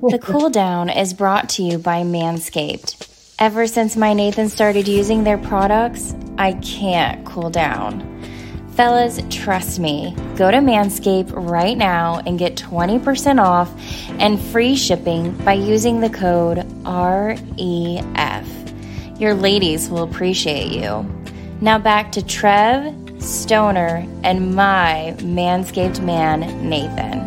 The 0.00 0.18
cool 0.22 0.48
down 0.48 0.88
is 0.88 1.12
brought 1.12 1.48
to 1.50 1.62
you 1.62 1.78
by 1.78 2.02
Manscaped. 2.02 3.34
Ever 3.38 3.66
since 3.66 3.96
my 3.96 4.14
Nathan 4.14 4.48
started 4.48 4.88
using 4.88 5.22
their 5.22 5.38
products, 5.38 6.14
I 6.38 6.54
can't 6.54 7.24
cool 7.26 7.50
down. 7.50 8.08
Fellas, 8.74 9.20
trust 9.28 9.78
me. 9.78 10.16
Go 10.36 10.50
to 10.50 10.58
Manscaped 10.58 11.32
right 11.34 11.76
now 11.76 12.20
and 12.26 12.38
get 12.38 12.56
20% 12.56 13.38
off 13.38 13.70
and 14.18 14.40
free 14.40 14.74
shipping 14.76 15.32
by 15.44 15.52
using 15.52 16.00
the 16.00 16.08
code 16.08 16.58
REF. 16.86 18.48
Your 19.20 19.34
ladies 19.34 19.90
will 19.90 20.04
appreciate 20.04 20.72
you. 20.72 21.04
Now 21.60 21.78
back 21.78 22.10
to 22.12 22.24
Trev, 22.24 22.94
Stoner, 23.22 24.06
and 24.24 24.54
my 24.54 25.14
Manscaped 25.18 26.02
man, 26.02 26.40
Nathan. 26.68 27.21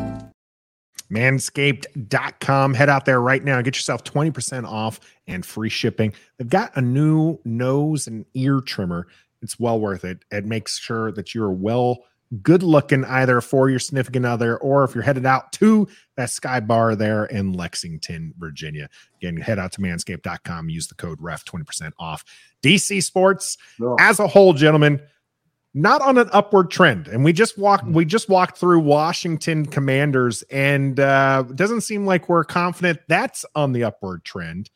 manscaped.com. 1.11 2.73
Head 2.73 2.89
out 2.89 3.05
there 3.05 3.21
right 3.21 3.43
now 3.43 3.55
and 3.57 3.65
get 3.65 3.75
yourself 3.75 4.03
20% 4.03 4.65
off 4.65 4.99
and 5.27 5.45
free 5.45 5.69
shipping. 5.69 6.13
They've 6.37 6.49
got 6.49 6.75
a 6.75 6.81
new 6.81 7.39
nose 7.45 8.07
and 8.07 8.25
ear 8.33 8.61
trimmer. 8.61 9.07
It's 9.41 9.59
well 9.59 9.79
worth 9.79 10.05
it. 10.05 10.23
It 10.31 10.45
makes 10.45 10.79
sure 10.79 11.11
that 11.11 11.35
you're 11.35 11.51
well 11.51 11.99
good 12.41 12.63
looking 12.63 13.05
either 13.05 13.39
for 13.39 13.69
your 13.69 13.79
significant 13.79 14.25
other 14.25 14.57
or 14.57 14.83
if 14.83 14.95
you're 14.95 15.03
headed 15.03 15.25
out 15.25 15.51
to 15.53 15.87
that 16.17 16.29
sky 16.29 16.59
bar 16.59 16.95
there 16.95 17.25
in 17.25 17.53
Lexington, 17.53 18.33
Virginia. 18.37 18.89
Again, 19.17 19.37
head 19.37 19.59
out 19.59 19.71
to 19.73 19.81
manscaped.com, 19.81 20.69
use 20.69 20.87
the 20.87 20.95
code 20.95 21.21
REF 21.21 21.45
20% 21.45 21.91
off. 21.99 22.25
DC 22.63 23.03
Sports 23.03 23.57
as 23.99 24.19
a 24.19 24.27
whole, 24.27 24.53
gentlemen, 24.53 25.01
not 25.75 26.01
on 26.01 26.17
an 26.17 26.29
upward 26.31 26.71
trend. 26.71 27.07
And 27.09 27.23
we 27.23 27.33
just 27.33 27.57
walked 27.57 27.85
we 27.85 28.05
just 28.05 28.29
walked 28.29 28.57
through 28.57 28.79
Washington 28.79 29.65
Commanders 29.65 30.41
and 30.43 30.99
uh 30.99 31.43
doesn't 31.53 31.81
seem 31.81 32.05
like 32.05 32.29
we're 32.29 32.45
confident 32.45 33.01
that's 33.07 33.45
on 33.53 33.73
the 33.73 33.83
upward 33.83 34.23
trend. 34.23 34.71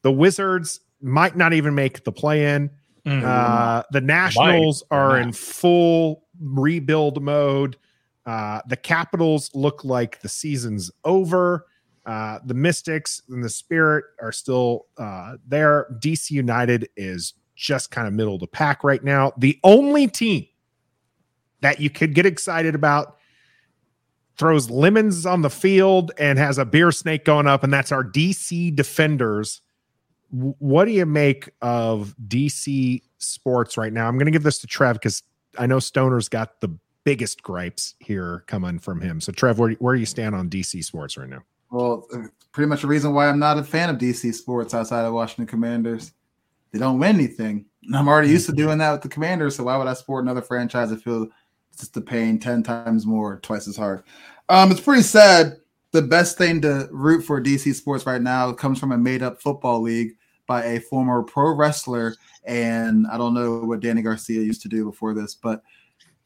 The 0.00 0.10
Wizards 0.10 0.80
might 1.02 1.36
not 1.36 1.52
even 1.52 1.74
make 1.74 2.02
the 2.02 2.12
play 2.12 2.54
in. 2.54 2.70
Uh, 3.04 3.82
the 3.90 4.00
Nationals 4.00 4.84
Might, 4.90 4.96
are 4.96 5.10
or 5.12 5.18
in 5.18 5.32
full 5.32 6.24
rebuild 6.40 7.22
mode. 7.22 7.76
Uh, 8.24 8.60
the 8.68 8.76
Capitals 8.76 9.50
look 9.54 9.84
like 9.84 10.20
the 10.20 10.28
season's 10.28 10.90
over. 11.04 11.66
Uh, 12.06 12.38
the 12.44 12.54
Mystics 12.54 13.20
and 13.28 13.42
the 13.42 13.48
Spirit 13.48 14.04
are 14.20 14.32
still 14.32 14.86
uh, 14.98 15.36
there. 15.46 15.86
DC 16.00 16.30
United 16.30 16.88
is 16.96 17.34
just 17.62 17.92
kind 17.92 18.08
of 18.08 18.12
middle 18.12 18.34
of 18.34 18.40
the 18.40 18.46
pack 18.46 18.82
right 18.82 19.02
now. 19.02 19.32
The 19.38 19.58
only 19.62 20.08
team 20.08 20.46
that 21.60 21.80
you 21.80 21.88
could 21.88 22.12
get 22.12 22.26
excited 22.26 22.74
about 22.74 23.16
throws 24.36 24.68
lemons 24.68 25.24
on 25.24 25.42
the 25.42 25.50
field 25.50 26.10
and 26.18 26.38
has 26.38 26.58
a 26.58 26.64
beer 26.64 26.90
snake 26.90 27.24
going 27.24 27.46
up, 27.46 27.62
and 27.62 27.72
that's 27.72 27.92
our 27.92 28.02
DC 28.02 28.74
Defenders. 28.74 29.60
What 30.30 30.86
do 30.86 30.90
you 30.90 31.06
make 31.06 31.50
of 31.60 32.16
DC 32.26 33.02
sports 33.18 33.76
right 33.76 33.92
now? 33.92 34.08
I'm 34.08 34.16
going 34.16 34.26
to 34.26 34.32
give 34.32 34.42
this 34.42 34.58
to 34.60 34.66
Trev 34.66 34.94
because 34.94 35.22
I 35.56 35.66
know 35.66 35.78
Stoner's 35.78 36.28
got 36.28 36.60
the 36.60 36.76
biggest 37.04 37.42
gripes 37.42 37.94
here 38.00 38.42
coming 38.48 38.78
from 38.78 39.00
him. 39.00 39.20
So, 39.20 39.30
Trev, 39.30 39.58
where, 39.58 39.72
where 39.72 39.94
do 39.94 40.00
you 40.00 40.06
stand 40.06 40.34
on 40.34 40.50
DC 40.50 40.82
sports 40.84 41.16
right 41.16 41.28
now? 41.28 41.42
Well, 41.70 42.08
pretty 42.52 42.68
much 42.68 42.82
the 42.82 42.88
reason 42.88 43.14
why 43.14 43.28
I'm 43.28 43.38
not 43.38 43.58
a 43.58 43.64
fan 43.64 43.90
of 43.90 43.98
DC 43.98 44.34
sports 44.34 44.74
outside 44.74 45.04
of 45.04 45.12
Washington 45.12 45.46
Commanders. 45.46 46.12
They 46.72 46.78
don't 46.78 46.98
win 46.98 47.16
anything. 47.16 47.66
And 47.84 47.96
I'm 47.96 48.08
already 48.08 48.28
used 48.28 48.46
to 48.46 48.52
doing 48.52 48.78
that 48.78 48.92
with 48.92 49.02
the 49.02 49.08
Commanders, 49.08 49.56
so 49.56 49.64
why 49.64 49.76
would 49.76 49.86
I 49.86 49.94
support 49.94 50.24
another 50.24 50.42
franchise 50.42 50.90
that 50.90 51.02
feel 51.02 51.28
it's 51.70 51.80
just 51.80 51.94
the 51.94 52.00
pain 52.00 52.38
10 52.38 52.62
times 52.62 53.06
more, 53.06 53.40
twice 53.40 53.68
as 53.68 53.76
hard? 53.76 54.02
Um, 54.48 54.70
it's 54.70 54.80
pretty 54.80 55.02
sad. 55.02 55.56
The 55.92 56.02
best 56.02 56.38
thing 56.38 56.60
to 56.62 56.88
root 56.90 57.22
for 57.22 57.40
DC 57.40 57.74
sports 57.74 58.06
right 58.06 58.22
now 58.22 58.52
comes 58.52 58.78
from 58.78 58.92
a 58.92 58.98
made 58.98 59.22
up 59.22 59.42
football 59.42 59.80
league 59.82 60.16
by 60.46 60.64
a 60.64 60.80
former 60.80 61.22
pro 61.22 61.54
wrestler. 61.54 62.14
And 62.44 63.06
I 63.06 63.18
don't 63.18 63.34
know 63.34 63.60
what 63.60 63.80
Dany 63.80 64.02
Garcia 64.02 64.40
used 64.40 64.62
to 64.62 64.68
do 64.68 64.84
before 64.84 65.14
this, 65.14 65.34
but 65.34 65.62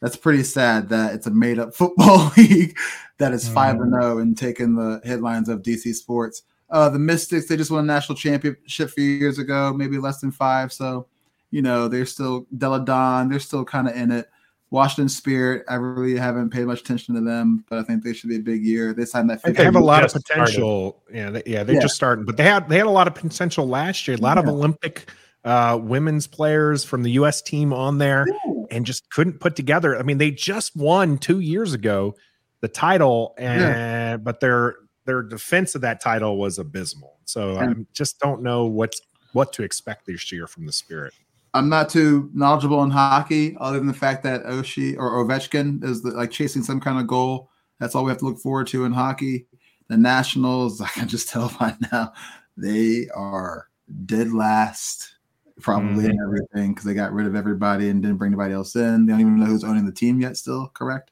that's 0.00 0.16
pretty 0.16 0.42
sad 0.42 0.88
that 0.90 1.14
it's 1.14 1.26
a 1.26 1.30
made 1.30 1.58
up 1.58 1.74
football 1.76 2.30
league 2.36 2.76
that 3.18 3.32
is 3.32 3.48
5 3.48 3.80
and 3.80 3.92
0 3.92 4.18
and 4.18 4.36
taking 4.36 4.74
the 4.74 5.00
headlines 5.04 5.48
of 5.48 5.62
DC 5.62 5.94
sports. 5.94 6.42
Uh, 6.70 6.88
the 6.88 6.98
Mystics, 6.98 7.46
they 7.46 7.56
just 7.56 7.70
won 7.70 7.84
a 7.84 7.86
national 7.86 8.16
championship 8.16 8.88
a 8.88 8.92
few 8.92 9.04
years 9.04 9.38
ago, 9.38 9.72
maybe 9.72 9.98
less 9.98 10.20
than 10.20 10.32
five. 10.32 10.72
So, 10.72 11.06
you 11.50 11.62
know, 11.62 11.86
they're 11.88 12.06
still 12.06 12.46
Delle 12.58 12.80
Donne, 12.80 13.28
they're 13.28 13.38
still 13.40 13.64
kind 13.64 13.88
of 13.88 13.94
in 13.96 14.10
it. 14.10 14.28
Washington 14.70 15.08
Spirit, 15.08 15.64
I 15.68 15.76
really 15.76 16.16
haven't 16.18 16.50
paid 16.50 16.64
much 16.64 16.80
attention 16.80 17.14
to 17.14 17.20
them, 17.20 17.64
but 17.70 17.78
I 17.78 17.82
think 17.84 18.02
they 18.02 18.12
should 18.12 18.30
be 18.30 18.36
a 18.36 18.40
big 18.40 18.64
year. 18.64 18.92
They 18.92 19.04
signed 19.04 19.30
that. 19.30 19.40
They 19.44 19.62
have 19.62 19.76
a 19.76 19.80
lot 19.80 20.02
of 20.02 20.12
just 20.12 20.26
potential. 20.26 21.04
Yeah, 21.12 21.30
they, 21.30 21.42
yeah, 21.46 21.62
they're 21.62 21.76
Yeah. 21.76 21.82
just 21.82 21.94
starting, 21.94 22.24
but 22.24 22.36
they 22.36 22.42
had 22.42 22.68
they 22.68 22.76
had 22.76 22.86
a 22.86 22.90
lot 22.90 23.06
of 23.06 23.14
potential 23.14 23.68
last 23.68 24.08
year. 24.08 24.16
A 24.16 24.20
lot 24.20 24.38
of 24.38 24.48
Olympic 24.48 25.08
uh, 25.44 25.78
women's 25.80 26.26
players 26.26 26.82
from 26.84 27.04
the 27.04 27.12
U.S. 27.12 27.40
team 27.40 27.72
on 27.72 27.98
there, 27.98 28.26
and 28.72 28.84
just 28.84 29.08
couldn't 29.10 29.38
put 29.38 29.54
together. 29.54 29.96
I 29.96 30.02
mean, 30.02 30.18
they 30.18 30.32
just 30.32 30.74
won 30.74 31.16
two 31.18 31.38
years 31.38 31.72
ago 31.72 32.16
the 32.60 32.68
title, 32.68 33.36
and 33.38 34.24
but 34.24 34.40
their 34.40 34.74
their 35.06 35.22
defense 35.22 35.74
of 35.74 35.80
that 35.80 36.00
title 36.00 36.36
was 36.36 36.58
abysmal. 36.58 37.16
So 37.24 37.58
I 37.58 37.74
just 37.92 38.20
don't 38.20 38.42
know 38.42 38.66
what's 38.66 39.00
what 39.32 39.52
to 39.54 39.62
expect 39.62 40.06
this 40.06 40.30
year 40.30 40.46
from 40.46 40.66
the 40.66 40.72
Spirit. 40.72 41.12
I'm 41.54 41.68
not 41.70 41.88
too 41.88 42.30
knowledgeable 42.34 42.82
in 42.82 42.90
hockey, 42.90 43.56
other 43.58 43.78
than 43.78 43.86
the 43.86 43.94
fact 43.94 44.22
that 44.24 44.44
Oshie 44.44 44.96
or 44.98 45.24
Ovechkin 45.24 45.82
is 45.82 46.02
the, 46.02 46.10
like 46.10 46.30
chasing 46.30 46.62
some 46.62 46.80
kind 46.80 46.98
of 46.98 47.06
goal. 47.06 47.50
That's 47.80 47.94
all 47.94 48.04
we 48.04 48.10
have 48.10 48.18
to 48.18 48.26
look 48.26 48.38
forward 48.38 48.66
to 48.68 48.84
in 48.84 48.92
hockey. 48.92 49.46
The 49.88 49.96
Nationals, 49.96 50.80
I 50.82 50.88
can 50.88 51.08
just 51.08 51.28
tell 51.28 51.50
by 51.58 51.74
now, 51.92 52.12
they 52.56 53.08
are 53.14 53.68
dead 54.04 54.32
last, 54.32 55.14
probably 55.60 56.04
mm-hmm. 56.04 56.10
in 56.10 56.20
everything 56.22 56.74
because 56.74 56.84
they 56.84 56.94
got 56.94 57.12
rid 57.12 57.26
of 57.26 57.34
everybody 57.34 57.88
and 57.88 58.02
didn't 58.02 58.18
bring 58.18 58.32
anybody 58.32 58.52
else 58.52 58.76
in. 58.76 59.06
They 59.06 59.12
don't 59.12 59.20
even 59.20 59.40
know 59.40 59.46
who's 59.46 59.64
owning 59.64 59.86
the 59.86 59.92
team 59.92 60.20
yet. 60.20 60.36
Still 60.36 60.68
correct. 60.74 61.10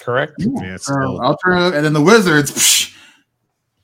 Correct. 0.00 0.34
Yeah, 0.38 0.76
So, 0.76 0.92
still- 0.92 1.20
I'll 1.22 1.38
turn 1.38 1.58
it- 1.58 1.74
and 1.76 1.84
then 1.84 1.92
the 1.92 2.02
Wizards 2.02 2.50
psh, 2.50 2.91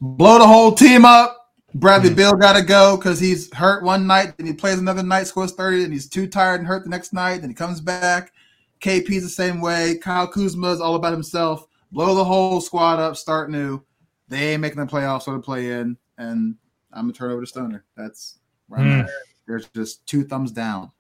blow 0.01 0.39
the 0.39 0.47
whole 0.47 0.73
team 0.73 1.05
up. 1.05 1.35
Bradley 1.75 2.13
Beal 2.13 2.35
got 2.35 2.55
to 2.55 2.63
go 2.63 2.97
because 2.97 3.21
he's 3.21 3.53
hurt 3.55 3.85
one 3.85 4.07
night, 4.07 4.35
and 4.39 4.49
he 4.49 4.55
plays 4.55 4.79
another 4.79 5.03
night, 5.03 5.27
scores 5.27 5.53
thirty, 5.53 5.85
and 5.85 5.93
he's 5.93 6.09
too 6.09 6.27
tired 6.27 6.61
and 6.61 6.67
hurt 6.67 6.85
the 6.85 6.91
next 6.91 7.13
night. 7.13 7.43
Then 7.43 7.51
he 7.51 7.55
comes 7.55 7.81
back. 7.81 8.33
KP's 8.81 9.23
the 9.23 9.29
same 9.29 9.61
way. 9.61 9.99
Kyle 9.99 10.27
Kuzma 10.27 10.71
is 10.71 10.81
all 10.81 10.95
about 10.95 11.13
himself. 11.13 11.67
Blow 11.93 12.15
the 12.15 12.25
whole 12.25 12.61
squad 12.61 12.99
up, 12.99 13.17
start 13.17 13.51
new. 13.51 13.83
They 14.29 14.53
ain't 14.53 14.61
making 14.61 14.79
the 14.79 14.87
playoffs 14.87 15.27
or 15.27 15.35
the 15.35 15.41
play 15.41 15.73
in, 15.73 15.97
and 16.17 16.57
I'm 16.93 17.05
gonna 17.05 17.13
turn 17.13 17.31
over 17.31 17.43
to 17.43 17.47
Stoner. 17.47 17.85
That's 17.97 18.39
right. 18.69 18.83
Hmm. 18.83 18.89
there. 18.89 19.09
There's 19.47 19.69
just 19.69 20.07
two 20.07 20.25
thumbs 20.25 20.53
down. 20.53 20.91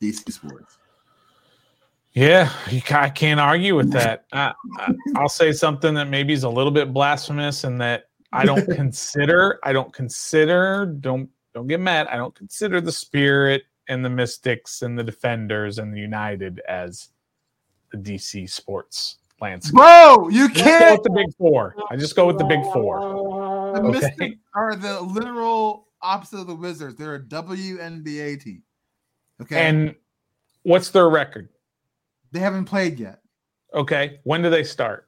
DC 0.00 0.32
Sports. 0.32 0.78
Yeah, 2.12 2.52
I 2.90 3.08
can't 3.08 3.40
argue 3.40 3.74
with 3.74 3.90
that. 3.92 4.24
I, 4.32 4.52
I, 4.78 4.92
I'll 5.16 5.28
say 5.28 5.52
something 5.52 5.94
that 5.94 6.08
maybe 6.08 6.32
is 6.32 6.44
a 6.44 6.48
little 6.48 6.72
bit 6.72 6.92
blasphemous, 6.92 7.64
and 7.64 7.80
that 7.80 8.08
I 8.32 8.44
don't 8.44 8.66
consider. 8.74 9.58
I 9.62 9.72
don't 9.72 9.92
consider. 9.92 10.86
Don't 10.86 11.28
don't 11.54 11.66
get 11.66 11.80
mad. 11.80 12.06
I 12.08 12.16
don't 12.16 12.34
consider 12.34 12.80
the 12.80 12.92
Spirit 12.92 13.64
and 13.88 14.04
the 14.04 14.08
Mystics 14.10 14.82
and 14.82 14.98
the 14.98 15.04
Defenders 15.04 15.78
and 15.78 15.92
the 15.94 16.00
United 16.00 16.60
as 16.68 17.10
the 17.90 17.98
DC 17.98 18.48
sports 18.50 19.18
landscape. 19.40 19.74
Bro, 19.74 20.28
you 20.30 20.44
I 20.44 20.48
just 20.48 20.56
go 20.56 20.64
can't. 20.64 20.92
with 20.98 21.02
the 21.02 21.10
big 21.10 21.36
four. 21.36 21.74
I 21.90 21.96
just 21.96 22.16
go 22.16 22.26
with 22.26 22.38
the 22.38 22.44
big 22.44 22.62
four. 22.72 23.00
The 23.00 23.80
Okay. 23.80 23.88
Mystics 23.90 24.36
are 24.54 24.76
the 24.76 25.00
literal 25.02 25.88
opposite 26.00 26.38
of 26.40 26.46
the 26.46 26.54
Wizards. 26.54 26.94
They're 26.96 27.16
a 27.16 27.20
WNBA 27.20 28.40
team. 28.42 28.62
Okay. 29.40 29.56
And 29.66 29.94
what's 30.62 30.90
their 30.90 31.08
record? 31.10 31.48
they 32.32 32.38
haven't 32.40 32.64
played 32.64 32.98
yet. 32.98 33.20
Okay, 33.74 34.20
when 34.24 34.40
do 34.42 34.48
they 34.48 34.64
start? 34.64 35.06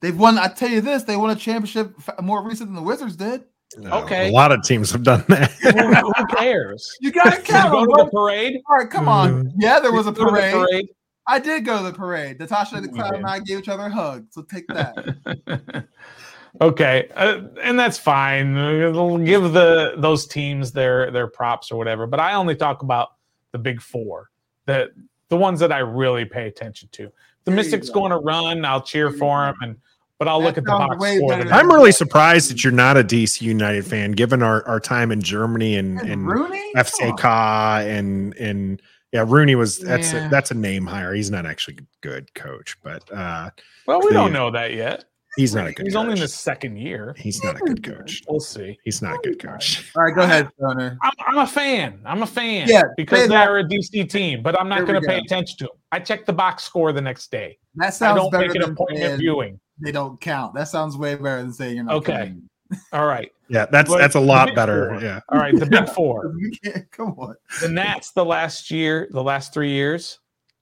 They've 0.00 0.16
won, 0.18 0.38
I 0.38 0.48
tell 0.48 0.68
you 0.68 0.80
this, 0.80 1.02
they 1.02 1.16
won 1.16 1.30
a 1.30 1.36
championship 1.36 1.94
more 2.22 2.42
recent 2.42 2.68
than 2.68 2.76
the 2.76 2.82
Wizards 2.82 3.16
did. 3.16 3.44
Okay. 3.84 4.28
a 4.30 4.32
lot 4.32 4.50
of 4.50 4.62
teams 4.62 4.90
have 4.92 5.02
done 5.02 5.24
that. 5.28 5.50
Who 5.52 6.36
cares? 6.36 6.96
You 7.00 7.12
got 7.12 7.24
to 7.24 7.30
Did 7.30 7.38
you 7.48 7.52
count 7.54 7.72
go 7.72 7.84
to 7.84 8.04
the 8.04 8.10
parade? 8.10 8.60
All 8.70 8.76
right, 8.78 8.88
come 8.90 9.08
on. 9.08 9.52
Yeah, 9.58 9.78
there 9.80 9.92
was 9.92 10.06
a 10.06 10.12
Did 10.12 10.20
you 10.20 10.24
go 10.26 10.30
to 10.30 10.36
the 10.36 10.40
parade. 10.40 10.68
parade? 10.70 10.88
I 11.26 11.38
did 11.38 11.64
go 11.66 11.78
to 11.78 11.84
the 11.84 11.92
parade. 11.92 12.38
Natasha 12.38 12.76
the 12.76 12.82
You 12.82 12.88
Cloud 12.94 13.10
did. 13.10 13.18
and 13.18 13.26
I 13.26 13.38
gave 13.40 13.58
each 13.58 13.68
other 13.68 13.84
a 13.84 13.90
hug. 13.90 14.26
So 14.30 14.40
take 14.42 14.66
that. 14.68 15.84
okay, 16.60 17.08
uh, 17.14 17.42
and 17.62 17.78
that's 17.78 17.98
fine. 17.98 18.56
It'll 18.56 19.18
give 19.18 19.52
the 19.52 19.94
those 19.98 20.26
teams 20.26 20.72
their 20.72 21.10
their 21.10 21.26
props 21.26 21.70
or 21.70 21.76
whatever. 21.76 22.06
But 22.06 22.20
I 22.20 22.34
only 22.34 22.56
talk 22.56 22.82
about 22.82 23.08
the 23.52 23.58
big 23.58 23.80
four, 23.82 24.30
the 24.66 24.90
the 25.28 25.36
ones 25.36 25.60
that 25.60 25.72
I 25.72 25.78
really 25.80 26.24
pay 26.24 26.48
attention 26.48 26.88
to. 26.92 27.04
The 27.44 27.50
There 27.50 27.54
Mystics 27.56 27.88
go. 27.88 27.94
going 28.00 28.10
to 28.12 28.18
run, 28.18 28.64
I'll 28.64 28.80
cheer 28.82 29.10
There 29.10 29.18
for 29.18 29.44
them, 29.44 29.56
and 29.60 29.76
but 30.18 30.28
I'll 30.28 30.40
That 30.40 30.46
look 30.46 30.58
at 30.58 30.64
the 30.64 30.70
box 30.70 30.96
score. 30.96 31.28
better 31.28 31.44
the 31.44 31.48
than- 31.50 31.58
I'm 31.58 31.70
really 31.70 31.92
surprised 31.92 32.50
that 32.50 32.64
you're 32.64 32.72
not 32.72 32.96
a 32.96 33.04
DC 33.04 33.40
United 33.42 33.86
fan, 33.86 34.12
given 34.12 34.42
our, 34.42 34.66
our 34.66 34.80
time 34.80 35.10
in 35.12 35.20
Germany 35.22 35.76
and, 35.76 36.00
And 36.00 36.10
and 36.10 36.26
Rooney? 36.26 36.72
Come. 36.74 36.84
FCK 36.84 37.98
and 37.98 38.34
and 38.36 38.82
yeah, 39.12 39.24
Rooney 39.26 39.54
was 39.54 39.78
that's 39.78 40.12
Yeah. 40.12 40.26
a, 40.26 40.28
that's 40.30 40.50
a 40.50 40.54
name 40.54 40.86
hire. 40.86 41.14
He's 41.14 41.30
not 41.30 41.46
actually 41.46 41.78
a 41.78 41.82
good 42.06 42.32
coach, 42.34 42.76
but 42.82 43.10
uh, 43.12 43.50
well, 43.86 44.00
we 44.00 44.08
the- 44.08 44.14
don't 44.14 44.32
know 44.32 44.50
that 44.50 44.74
yet. 44.74 45.04
He's 45.36 45.54
not 45.54 45.68
a 45.68 45.72
good 45.72 45.86
He's 45.86 45.94
coach. 45.94 46.00
only 46.00 46.12
in 46.14 46.18
his 46.18 46.34
second 46.34 46.78
year. 46.78 47.14
He's 47.16 47.44
not 47.44 47.54
a 47.54 47.60
good 47.60 47.84
coach. 47.84 48.22
We'll 48.28 48.40
see. 48.40 48.76
He's 48.82 49.00
not 49.02 49.14
a 49.14 49.18
good 49.22 49.38
coach. 49.38 49.92
All 49.96 50.02
right, 50.02 50.12
go 50.14 50.22
ahead, 50.22 50.48
Stoner. 50.58 50.98
I'm, 51.00 51.12
I'm 51.28 51.38
a 51.38 51.46
fan. 51.46 52.00
I'm 52.04 52.22
a 52.22 52.26
fan. 52.26 52.66
Yeah, 52.68 52.82
because 52.96 53.20
say 53.20 53.26
that. 53.28 53.44
they're 53.46 53.58
a 53.58 53.64
DC 53.64 54.10
team, 54.10 54.42
but 54.42 54.58
I'm 54.60 54.68
not 54.68 54.84
going 54.84 55.00
to 55.00 55.06
pay 55.06 55.18
go. 55.18 55.22
attention 55.24 55.58
to 55.58 55.64
them. 55.66 55.76
I 55.92 56.00
check 56.00 56.26
the 56.26 56.32
box 56.32 56.64
score 56.64 56.92
the 56.92 57.02
next 57.02 57.30
day. 57.30 57.56
That 57.76 57.94
sounds 57.94 58.18
I 58.18 58.22
don't 58.22 58.32
better 58.32 58.46
make 58.48 58.56
it 58.56 58.62
than 58.66 58.74
point 58.74 59.00
of 59.00 59.18
viewing. 59.20 59.60
They 59.80 59.92
don't 59.92 60.20
count. 60.20 60.54
That 60.54 60.68
sounds 60.68 60.96
way 60.96 61.14
better 61.14 61.42
than 61.42 61.52
saying 61.52 61.76
you're 61.76 61.84
not 61.84 61.96
Okay. 61.96 62.12
counting. 62.12 62.48
All 62.92 63.06
right. 63.06 63.32
Yeah, 63.48 63.64
that's 63.66 63.88
But 63.88 63.98
that's 63.98 64.14
a 64.14 64.20
lot 64.20 64.54
better. 64.54 64.90
four. 64.90 65.00
Yeah. 65.02 65.20
All 65.30 65.38
right. 65.38 65.58
The 65.58 65.64
big 65.66 65.88
four. 65.94 66.34
You 66.38 66.50
can't- 66.62 66.90
Come 66.90 67.12
on. 67.18 67.34
The 67.62 67.68
Nats, 67.68 68.10
the 68.12 68.24
last 68.24 68.70
year, 68.70 69.08
the 69.10 69.22
last 69.22 69.54
three 69.54 69.70
years, 69.70 70.18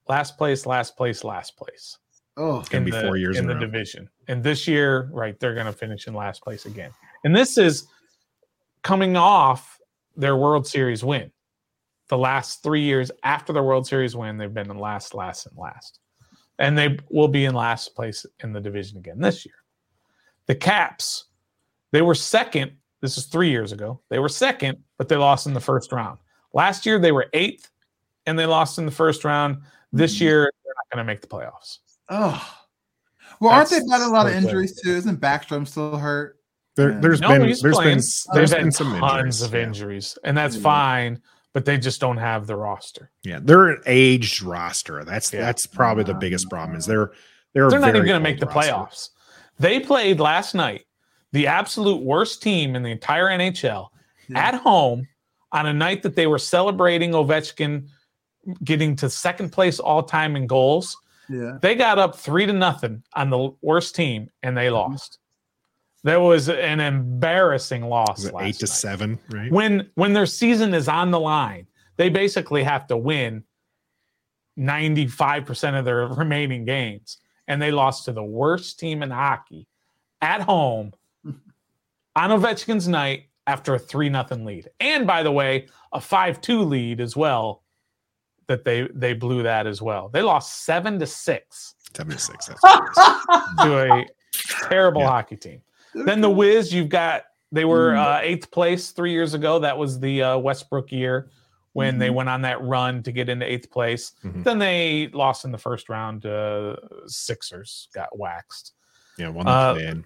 last 0.08 0.38
place, 0.38 0.66
last 0.66 0.96
place, 0.96 1.24
last 1.24 1.56
place. 1.56 1.98
Oh, 2.36 2.60
it's 2.60 2.68
gonna 2.68 2.84
be 2.84 2.90
the, 2.92 3.00
four 3.00 3.16
years 3.16 3.38
in 3.38 3.44
in 3.44 3.48
the 3.48 3.54
row. 3.54 3.60
division. 3.60 4.08
And 4.28 4.42
this 4.44 4.68
year, 4.68 5.08
right, 5.12 5.38
they're 5.40 5.54
going 5.54 5.66
to 5.66 5.72
finish 5.72 6.06
in 6.06 6.14
last 6.14 6.42
place 6.42 6.66
again. 6.66 6.90
And 7.24 7.34
this 7.34 7.56
is 7.58 7.86
coming 8.82 9.16
off 9.16 9.78
their 10.16 10.36
World 10.36 10.66
Series 10.66 11.02
win. 11.02 11.32
The 12.08 12.18
last 12.18 12.62
three 12.62 12.82
years 12.82 13.10
after 13.24 13.52
the 13.52 13.62
World 13.62 13.86
Series 13.86 14.14
win, 14.14 14.36
they've 14.36 14.52
been 14.52 14.70
in 14.70 14.78
last, 14.78 15.14
last, 15.14 15.46
and 15.46 15.56
last. 15.58 15.98
And 16.58 16.76
they 16.76 16.98
will 17.10 17.28
be 17.28 17.44
in 17.44 17.54
last 17.54 17.94
place 17.94 18.24
in 18.42 18.52
the 18.52 18.60
division 18.60 18.98
again 18.98 19.20
this 19.20 19.44
year. 19.44 19.54
The 20.46 20.54
Caps, 20.54 21.24
they 21.92 22.02
were 22.02 22.14
second. 22.14 22.72
This 23.02 23.18
is 23.18 23.26
three 23.26 23.50
years 23.50 23.72
ago. 23.72 24.00
They 24.08 24.18
were 24.18 24.28
second, 24.28 24.78
but 24.96 25.08
they 25.08 25.16
lost 25.16 25.46
in 25.46 25.52
the 25.54 25.60
first 25.60 25.92
round. 25.92 26.18
Last 26.54 26.86
year, 26.86 26.98
they 26.98 27.12
were 27.12 27.26
eighth 27.34 27.70
and 28.24 28.38
they 28.38 28.46
lost 28.46 28.78
in 28.78 28.86
the 28.86 28.92
first 28.92 29.24
round. 29.24 29.58
This 29.92 30.16
Mhm. 30.16 30.20
year, 30.22 30.52
they're 30.64 30.72
not 30.76 30.94
going 30.96 31.06
to 31.06 31.12
make 31.12 31.20
the 31.20 31.26
playoffs. 31.28 31.78
oh. 32.08 32.52
Well, 33.40 33.52
aren't 33.52 33.68
they 33.68 33.76
That's 33.80 33.88
got 33.90 34.00
a 34.00 34.08
lot 34.08 34.26
of 34.26 34.32
so 34.32 34.38
good. 34.40 34.46
injuries 34.46 34.80
too? 34.80 34.90
Isn't 34.92 35.20
Backstrom 35.20 35.68
still 35.68 35.96
hurt? 35.98 36.40
There, 36.76 36.92
Yeah. 36.92 37.00
there's 37.00 37.20
No, 37.20 37.28
been 37.30 37.44
he's 37.48 37.60
there's 37.60 37.74
playing. 37.74 37.88
been 37.90 37.96
There's 37.96 38.26
there's 38.32 38.50
been 38.52 38.62
been 38.62 38.72
some 38.72 38.98
tons 38.98 39.42
injuries, 39.42 39.42
of 39.42 39.54
injuries, 39.54 40.18
and 40.24 40.36
that's 40.36 40.56
Yeah. 40.56 40.62
fine. 40.62 41.22
But 41.56 41.64
they 41.64 41.78
just 41.78 42.02
don't 42.02 42.18
have 42.18 42.46
the 42.46 42.54
roster. 42.54 43.10
Yeah, 43.24 43.38
they're 43.42 43.68
an 43.68 43.82
aged 43.86 44.42
roster. 44.42 45.02
That's 45.04 45.32
Yeah. 45.32 45.40
that's 45.40 45.64
probably 45.64 46.04
the 46.04 46.12
biggest 46.12 46.44
mm-hmm. 46.44 46.54
problem. 46.54 46.76
Is 46.76 46.84
they're 46.84 47.12
they're, 47.54 47.70
They're 47.70 47.80
not 47.80 47.96
even 47.96 48.06
going 48.06 48.20
to 48.20 48.20
make 48.20 48.38
the 48.38 48.44
roster. 48.44 48.72
playoffs. 48.72 49.08
They 49.58 49.80
played 49.80 50.20
last 50.20 50.54
night, 50.54 50.84
the 51.32 51.46
absolute 51.46 52.02
worst 52.02 52.42
team 52.42 52.76
in 52.76 52.82
the 52.82 52.90
entire 52.90 53.28
NHL, 53.28 53.88
Yeah. 54.28 54.32
Hmm. 54.32 54.36
at 54.36 54.54
home 54.60 55.08
on 55.50 55.64
a 55.64 55.72
night 55.72 56.02
that 56.02 56.14
they 56.14 56.26
were 56.26 56.38
celebrating 56.38 57.12
Ovechkin 57.12 57.88
getting 58.62 58.94
to 58.96 59.08
second 59.08 59.48
place 59.48 59.78
all 59.78 60.02
time 60.02 60.36
in 60.36 60.46
goals. 60.46 60.94
Yeah. 61.30 61.56
They 61.62 61.74
got 61.74 61.98
up 61.98 62.16
three 62.16 62.44
to 62.44 62.52
nothing 62.52 63.02
on 63.14 63.30
the 63.30 63.56
worst 63.62 63.94
team, 63.94 64.28
and 64.42 64.54
they 64.54 64.66
mm-hmm. 64.66 64.92
lost. 64.92 65.20
That 66.06 66.20
was 66.20 66.48
an 66.48 66.80
embarrassing 66.80 67.82
loss. 67.88 68.24
Last 68.30 68.44
eight 68.46 68.54
to 68.60 68.64
night. 68.64 68.68
seven? 68.70 69.18
Right. 69.30 69.50
when 69.52 69.90
when 69.96 70.12
their 70.12 70.26
season 70.26 70.72
is 70.72 70.88
on 70.88 71.10
the 71.10 71.18
line, 71.20 71.66
they 71.96 72.08
basically 72.08 72.62
have 72.62 72.86
to 72.86 72.96
win 72.96 73.42
95% 74.58 75.78
of 75.78 75.84
their 75.84 76.06
remaining 76.08 76.64
games. 76.64 77.18
And 77.48 77.60
they 77.60 77.70
lost 77.70 78.04
to 78.06 78.12
the 78.12 78.22
worst 78.24 78.78
team 78.78 79.02
in 79.02 79.10
hockey 79.10 79.66
at 80.22 80.40
home 80.42 80.92
on 81.24 82.30
Ovechkin's 82.30 82.88
night 82.88 83.24
after 83.46 83.74
a 83.74 83.78
3 83.78 84.08
nothing 84.08 84.44
lead. 84.44 84.68
And 84.80 85.06
by 85.06 85.22
the 85.22 85.30
way, 85.32 85.68
a 85.92 85.98
5-2 85.98 86.68
lead 86.68 87.00
as 87.00 87.16
well 87.16 87.62
that 88.48 88.64
they 88.64 88.88
they 88.94 89.12
blew 89.12 89.42
that 89.42 89.66
as 89.66 89.82
well. 89.82 90.08
They 90.08 90.22
lost 90.22 90.64
7 90.64 90.98
to 91.00 91.06
6 91.06 91.74
Seven 91.96 92.12
to 92.12 92.18
six. 92.18 92.46
That's 92.46 92.60
to 93.58 93.92
a 93.92 94.06
terrible 94.68 95.00
Yeah. 95.00 95.08
hockey 95.08 95.36
team. 95.36 95.62
Then 96.04 96.20
the 96.20 96.30
Wiz, 96.30 96.72
you've 96.72 96.88
got 96.88 97.24
they 97.52 97.64
were 97.64 97.92
Mm. 97.92 97.98
uh, 97.98 98.20
eighth 98.22 98.50
place 98.50 98.90
three 98.90 99.12
years 99.12 99.32
ago. 99.34 99.58
That 99.60 99.78
was 99.78 99.98
the 100.00 100.22
uh, 100.22 100.38
Westbrook 100.38 100.90
year 100.92 101.30
when 101.72 101.98
they 101.98 102.08
Mhm. 102.08 102.14
went 102.14 102.28
on 102.28 102.42
that 102.42 102.60
run 102.62 103.02
to 103.04 103.12
get 103.12 103.28
into 103.28 103.50
eighth 103.50 103.70
place. 103.70 104.12
Mhm. 104.24 104.44
Then 104.44 104.58
they 104.58 105.08
lost 105.12 105.44
in 105.44 105.52
the 105.52 105.58
first 105.58 105.88
round 105.88 106.22
to 106.22 106.76
Sixers, 107.06 107.88
got 107.94 108.18
waxed. 108.18 108.72
yeah, 109.16 109.28
one 109.28 109.46
Uh, 109.46 109.74
play 109.74 109.86
in. 109.86 110.04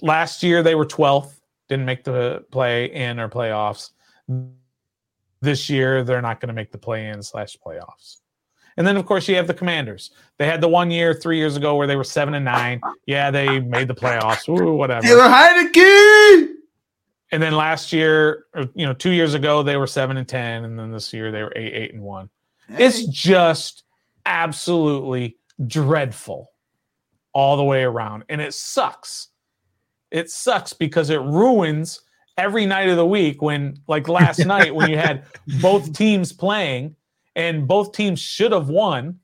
Last 0.00 0.42
year 0.42 0.62
they 0.62 0.74
were 0.76 0.86
12th, 0.86 1.40
didn't 1.68 1.84
make 1.86 2.04
the 2.04 2.44
play 2.52 2.86
in 2.86 3.18
or 3.18 3.28
playoffs. 3.28 3.90
This 5.40 5.68
year 5.68 6.02
they're 6.04 6.22
not 6.22 6.40
going 6.40 6.48
to 6.48 6.54
make 6.54 6.72
the 6.72 6.78
play 6.78 7.08
in 7.08 7.22
slash 7.22 7.56
playoffs. 7.64 8.20
And 8.78 8.86
then 8.86 8.96
of 8.96 9.04
course 9.06 9.28
you 9.28 9.34
have 9.34 9.48
the 9.48 9.54
Commanders. 9.54 10.12
They 10.38 10.46
had 10.46 10.60
the 10.60 10.68
one 10.68 10.90
year 10.90 11.12
three 11.12 11.36
years 11.36 11.56
ago 11.56 11.74
where 11.74 11.88
they 11.88 11.96
were 11.96 12.04
seven 12.04 12.32
and 12.34 12.44
nine. 12.44 12.80
Yeah, 13.06 13.30
they 13.32 13.58
made 13.58 13.88
the 13.88 13.94
playoffs. 13.94 14.48
Ooh, 14.48 14.74
whatever. 14.74 15.02
Taylor 15.02 15.24
Heinicke. 15.24 16.54
And 17.32 17.42
then 17.42 17.54
last 17.54 17.92
year, 17.92 18.46
or 18.54 18.68
you 18.74 18.86
know, 18.86 18.94
two 18.94 19.10
years 19.10 19.34
ago, 19.34 19.64
they 19.64 19.76
were 19.76 19.88
seven 19.88 20.16
and 20.16 20.26
ten, 20.26 20.64
and 20.64 20.78
then 20.78 20.92
this 20.92 21.12
year 21.12 21.32
they 21.32 21.42
were 21.42 21.52
eight, 21.56 21.74
eight 21.74 21.92
and 21.92 22.02
one. 22.02 22.30
It's 22.78 23.04
just 23.06 23.82
absolutely 24.24 25.36
dreadful 25.66 26.52
all 27.32 27.56
the 27.56 27.64
way 27.64 27.82
around, 27.82 28.24
and 28.28 28.40
it 28.40 28.54
sucks. 28.54 29.28
It 30.10 30.30
sucks 30.30 30.72
because 30.72 31.10
it 31.10 31.20
ruins 31.20 32.00
every 32.38 32.64
night 32.64 32.88
of 32.88 32.96
the 32.96 33.06
week. 33.06 33.42
When, 33.42 33.76
like 33.88 34.08
last 34.08 34.38
night, 34.46 34.74
when 34.74 34.88
you 34.88 34.96
had 34.96 35.24
both 35.60 35.92
teams 35.92 36.32
playing, 36.32 36.94
and 37.38 37.66
both 37.66 37.92
teams 37.92 38.20
should 38.20 38.52
have 38.52 38.68
won. 38.68 39.20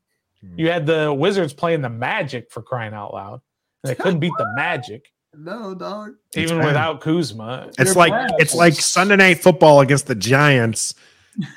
You 0.57 0.69
had 0.71 0.85
the 0.85 1.13
Wizards 1.13 1.53
playing 1.53 1.81
the 1.81 1.89
Magic 1.89 2.51
for 2.51 2.61
crying 2.63 2.93
out 2.93 3.13
loud. 3.13 3.41
And 3.83 3.91
they 3.91 3.95
couldn't 4.01 4.19
beat 4.19 4.33
the 4.37 4.51
Magic, 4.55 5.11
no 5.35 5.73
dog. 5.75 6.11
It's 6.35 6.51
even 6.51 6.65
without 6.65 7.01
Kuzma. 7.01 7.67
It's 7.77 7.77
They're 7.77 7.93
like 7.93 8.11
bad. 8.11 8.31
it's 8.39 8.55
like 8.55 8.73
Sunday 8.73 9.15
night 9.17 9.41
football 9.43 9.81
against 9.81 10.07
the 10.07 10.15
Giants, 10.15 10.93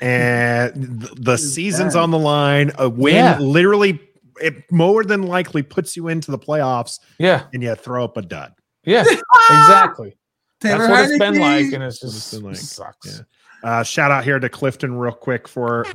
and 0.01 1.01
th- 1.01 1.13
the 1.17 1.37
season's 1.37 1.93
bad. 1.93 2.01
on 2.01 2.11
the 2.11 2.17
line. 2.19 2.71
A 2.77 2.89
win 2.89 3.15
Yeah. 3.15 3.39
literally 3.39 3.99
it 4.41 4.71
more 4.71 5.03
than 5.03 5.23
likely 5.23 5.61
puts 5.63 5.95
you 5.97 6.07
into 6.07 6.31
the 6.31 6.39
playoffs, 6.39 6.99
Yeah, 7.19 7.43
and 7.53 7.61
you 7.61 7.75
throw 7.75 8.03
up 8.05 8.15
a 8.17 8.21
dud. 8.21 8.53
yeah, 8.85 9.03
exactly. 9.49 10.17
Taylor 10.61 10.87
That's 10.87 10.89
what 10.91 11.09
it's 11.09 11.19
been 11.19 11.39
like, 11.39 11.73
and 11.73 11.83
it's 11.83 11.99
just 11.99 12.15
it's 12.15 12.33
been 12.33 12.43
like, 12.43 12.55
sucks. 12.55 13.21
yeah. 13.63 13.69
Uh, 13.69 13.83
shout 13.83 14.11
out 14.11 14.23
here 14.23 14.39
to 14.39 14.49
Clifton 14.49 14.95
real 14.97 15.11
quick 15.13 15.47
for 15.47 15.85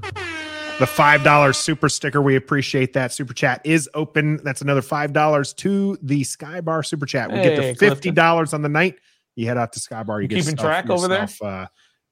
the 0.81 0.87
five 0.87 1.23
dollars 1.23 1.57
super 1.57 1.89
sticker. 1.89 2.21
We 2.21 2.37
appreciate 2.37 2.93
that. 2.95 3.13
Super 3.13 3.33
chat 3.33 3.61
is 3.65 3.89
open. 3.95 4.41
That's 4.45 4.61
another 4.61 4.83
five 4.83 5.13
dollars 5.13 5.53
to 5.55 5.97
the 6.03 6.23
Skybar 6.23 6.85
super 6.85 7.07
chat. 7.07 7.31
We 7.31 7.37
get 7.43 7.59
Hey, 7.59 7.73
to 7.73 7.79
fifty 7.79 8.11
dollars 8.11 8.53
on 8.53 8.63
the 8.63 8.69
night. 8.69 8.97
You 9.37 9.47
head 9.47 9.57
out 9.57 9.73
to 9.75 9.81
Skybar. 9.81 10.17
You 10.19 10.23
You 10.23 10.29
get 10.29 10.37
keeping 10.41 10.53
yourself- 10.55 10.61
track 10.87 10.91
over 10.91 11.09
there? 11.09 11.29
Uh, 11.43 11.67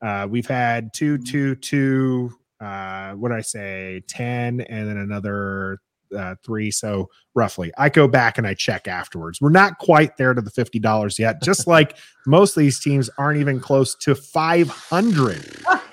uh, 0.04 0.26
we've 0.28 0.46
had 0.46 0.92
two, 0.92 1.18
two, 1.18 1.54
two. 1.56 2.32
Uh, 2.60 3.12
what 3.12 3.30
did 3.30 3.38
I 3.38 3.42
say? 3.42 4.02
Ten, 4.08 4.60
and 4.60 4.88
then 4.88 4.96
another 4.96 5.78
uh, 6.16 6.37
three. 6.44 6.70
So 6.70 7.08
roughly, 7.34 7.72
I 7.78 7.88
go 7.88 8.06
back 8.06 8.38
and 8.38 8.46
I 8.46 8.54
check 8.54 8.87
afterwards. 8.87 9.40
We're 9.40 9.50
not 9.50 9.78
quite 9.78 10.16
there 10.16 10.34
to 10.34 10.40
the 10.40 10.50
fifty 10.50 10.78
dollars 10.78 11.18
yet. 11.18 11.42
Just 11.42 11.66
like 11.66 11.96
most 12.26 12.56
of 12.56 12.60
these 12.60 12.78
teams 12.78 13.10
aren't 13.18 13.40
even 13.40 13.58
close 13.58 13.96
to 13.96 14.14
five 14.14 14.68
hundred. 14.68 15.44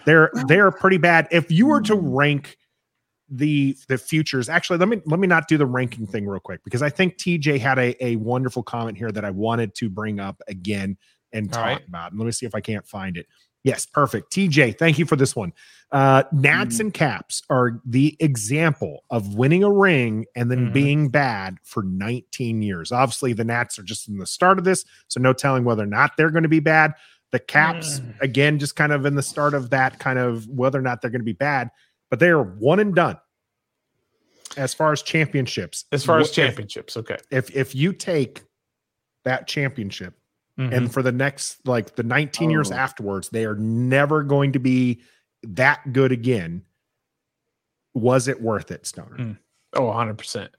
They're 0.06 0.30
they're 0.48 0.72
pretty 0.72 0.98
bad. 0.98 1.28
If 1.32 1.52
you 1.52 1.66
were 1.68 1.82
to 1.82 1.96
rank 1.96 2.58
the 3.30 3.78
the 3.88 3.98
futures, 3.98 4.50
actually, 4.50 4.78
let 4.80 4.88
me 4.90 5.02
let 5.06 5.20
me 5.20 5.28
not 5.28 5.48
do 5.48 5.58
the 5.58 5.66
ranking 5.66 6.08
thing 6.08 6.28
real 6.28 6.40
quick 6.40 6.62
because 6.64 6.82
I 6.82 6.90
think 6.90 7.18
TJ 7.18 7.60
had 7.60 7.78
a, 7.80 8.04
a 8.06 8.16
wonderful 8.18 8.64
comment 8.64 8.98
here 8.98 9.12
that 9.12 9.24
I 9.26 9.32
wanted 9.32 9.76
to 9.76 9.90
bring 9.90 10.20
up 10.20 10.42
again 10.48 10.98
and 11.32 11.52
talk 11.52 11.64
right. 11.64 11.88
about. 11.88 12.12
And 12.12 12.20
let 12.20 12.26
me 12.26 12.32
see 12.32 12.46
if 12.46 12.56
I 12.56 12.62
can't 12.62 12.88
find 12.88 13.16
it. 13.18 13.28
Yes, 13.64 13.86
perfect. 13.86 14.32
TJ, 14.34 14.78
thank 14.80 14.98
you 14.98 15.06
for 15.06 15.16
this 15.18 15.36
one. 15.36 15.52
Uh, 15.92 16.24
Nats 16.32 16.78
Mm. 16.78 16.80
and 16.80 16.94
Caps 16.94 17.44
are 17.50 17.82
the 17.86 18.16
example 18.20 19.04
of 19.10 19.36
winning 19.36 19.64
a 19.64 19.72
ring 19.72 20.26
and 20.36 20.50
then 20.50 20.68
Mhm. 20.70 20.74
being 20.74 21.10
bad 21.10 21.58
for 21.64 21.84
19 21.84 22.62
years. 22.62 22.92
Obviously, 22.92 23.34
the 23.34 23.44
Nats 23.44 23.78
are 23.78 23.84
just 23.84 24.08
in 24.08 24.18
the 24.18 24.26
start 24.26 24.60
of 24.60 24.64
this, 24.64 24.86
so 25.10 25.20
no 25.20 25.34
telling 25.34 25.66
whether 25.66 25.84
or 25.84 25.88
not 25.88 26.12
they're 26.16 26.30
going 26.32 26.44
to 26.44 26.50
be 26.50 26.62
bad. 26.62 26.94
The 27.32 27.40
Caps, 27.40 28.00
Mm. 28.00 28.14
again, 28.22 28.60
just 28.60 28.76
kind 28.76 28.92
of 28.94 29.06
in 29.06 29.16
the 29.16 29.22
start 29.22 29.54
of 29.54 29.70
that 29.72 30.00
kind 30.00 30.18
of 30.18 30.48
whether 30.48 30.80
or 30.80 30.82
not 30.82 31.02
they're 31.02 31.12
going 31.12 31.22
to 31.22 31.26
be 31.26 31.34
bad, 31.34 31.70
but 32.10 32.20
they 32.20 32.30
are 32.30 32.42
one 32.44 32.80
and 32.80 32.96
done 32.96 33.18
as 34.58 34.74
far 34.74 34.92
as 34.92 35.02
championships. 35.02 35.86
As 35.92 36.04
far 36.04 36.20
as 36.20 36.32
championships, 36.32 36.98
okay. 36.98 37.18
if 37.32 37.56
if 37.56 37.76
you 37.76 37.94
take 37.94 38.42
that 39.26 39.48
championship 39.48 40.16
Mhm. 40.58 40.74
and 40.74 40.94
for 40.94 41.02
the 41.04 41.12
next 41.12 41.66
like 41.66 41.96
the 41.96 42.04
19 42.04 42.50
years 42.50 42.72
Oh. 42.72 42.76
afterwards 42.76 43.30
they 43.30 43.46
are 43.46 43.56
never 43.56 44.24
going 44.24 44.52
to 44.54 44.60
be 44.60 45.02
that 45.44 45.94
good 45.94 46.12
again 46.12 46.64
was 47.94 48.28
it 48.28 48.42
worth 48.42 48.72
it 48.72 48.86
stoner 48.86 49.18
Mm. 49.18 49.38
Oh, 49.74 49.86
100%. 49.88 50.50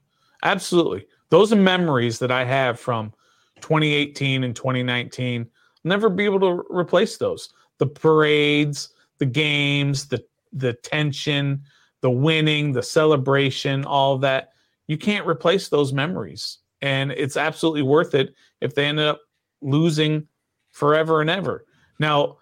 Absolutely. 0.43 1.05
Those 1.29 1.51
are 1.51 1.57
memories 1.57 2.17
that 2.19 2.31
I 2.31 2.45
have 2.45 2.79
from 2.79 3.13
2018 3.61 4.43
and 4.43 4.55
2019. 4.55 5.41
I'll 5.41 5.49
never 5.83 6.09
be 6.09 6.25
able 6.25 6.39
to 6.39 6.63
replace 6.69 7.17
those. 7.17 7.53
The 7.77 7.87
parades, 7.87 8.89
the 9.19 9.25
games, 9.25 10.07
the 10.07 10.23
the 10.53 10.73
tension, 10.73 11.63
the 12.01 12.11
winning, 12.11 12.71
the 12.71 12.83
celebration, 12.83 13.85
all 13.85 14.17
that. 14.19 14.49
You 14.87 14.97
can't 14.97 15.27
replace 15.27 15.69
those 15.69 15.93
memories. 15.93 16.59
And 16.81 17.11
it's 17.11 17.37
absolutely 17.37 17.83
worth 17.83 18.15
it 18.15 18.33
if 18.59 18.75
they 18.75 18.85
ended 18.85 19.05
up 19.05 19.21
losing 19.61 20.27
forever 20.71 21.21
and 21.21 21.29
ever. 21.29 21.65
Now, 21.99 22.37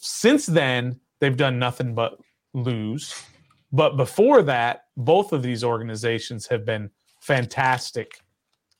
since 0.00 0.46
then, 0.46 1.00
they've 1.20 1.36
done 1.36 1.58
nothing 1.58 1.94
but 1.94 2.18
lose. 2.54 3.14
But 3.72 3.96
before 3.96 4.42
that, 4.42 4.84
both 4.96 5.32
of 5.32 5.42
these 5.42 5.64
organizations 5.64 6.46
have 6.46 6.64
been 6.64 6.90
fantastic 7.20 8.20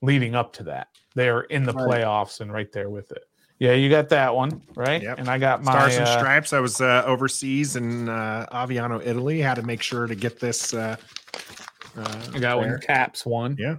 leading 0.03 0.35
up 0.35 0.53
to 0.55 0.63
that. 0.65 0.89
They're 1.15 1.43
in 1.43 1.65
the 1.65 1.73
playoffs 1.73 2.41
and 2.41 2.53
right 2.53 2.71
there 2.73 2.91
with 2.91 3.11
it. 3.13 3.25
Yeah, 3.59 3.73
you 3.73 3.91
got 3.91 4.09
that 4.11 4.35
one, 4.35 4.63
right? 4.77 5.03
Yep. 5.03 5.19
And 5.19 5.29
I 5.29 5.39
got 5.39 5.65
my 5.65 5.73
Stars 5.73 5.97
and 5.97 6.05
uh, 6.07 6.19
Stripes. 6.19 6.53
I 6.53 6.61
was 6.61 6.81
uh, 6.81 7.03
overseas 7.07 7.75
in 7.75 8.09
uh, 8.09 8.47
Aviano, 8.53 9.05
Italy. 9.05 9.41
Had 9.41 9.55
to 9.57 9.63
make 9.63 9.83
sure 9.83 10.07
to 10.07 10.15
get 10.15 10.39
this. 10.39 10.73
Uh, 10.73 10.97
uh, 11.97 12.27
I 12.35 12.39
got 12.39 12.59
one 12.59 12.79
caps 12.81 13.27
one. 13.27 13.57
Yeah. 13.59 13.77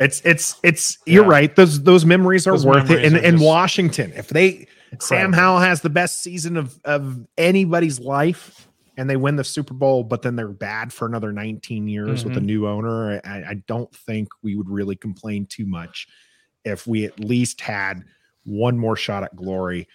It's 0.00 0.20
it's 0.22 0.58
it's. 0.64 0.98
You're 1.06 1.24
Yeah. 1.24 1.30
right. 1.30 1.54
Those 1.54 1.82
those 1.84 2.04
memories 2.04 2.48
are 2.48 2.52
Those 2.52 2.66
worth 2.66 2.90
it. 2.90 3.02
memories 3.02 3.12
In 3.12 3.16
are 3.18 3.22
in 3.22 3.38
Washington, 3.40 4.12
if 4.16 4.28
they 4.28 4.66
Sam 5.00 5.32
Howell 5.32 5.60
has 5.60 5.80
the 5.80 5.90
best 5.90 6.22
season 6.22 6.56
of 6.56 6.78
of 6.84 7.24
anybody's 7.38 8.00
life, 8.00 8.66
and 8.96 9.08
they 9.08 9.16
win 9.16 9.36
the 9.36 9.44
Super 9.44 9.74
Bowl, 9.74 10.02
but 10.02 10.22
then 10.22 10.34
they're 10.34 10.48
bad 10.48 10.92
for 10.92 11.06
another 11.06 11.32
19 11.32 11.86
years 11.86 12.24
with 12.24 12.36
a 12.36 12.40
Mhm. 12.40 12.44
new 12.44 12.66
owner. 12.66 13.20
I, 13.24 13.36
I 13.50 13.54
don't 13.68 13.94
think 13.94 14.28
we 14.42 14.56
would 14.56 14.68
really 14.68 14.96
complain 14.96 15.46
too 15.46 15.66
much 15.66 16.08
if 16.64 16.88
we 16.88 17.04
at 17.04 17.20
least 17.20 17.60
had 17.60 18.02
one 18.44 18.78
more 18.78 18.96
shot 18.96 19.22
at 19.24 19.34
glory. 19.36 19.88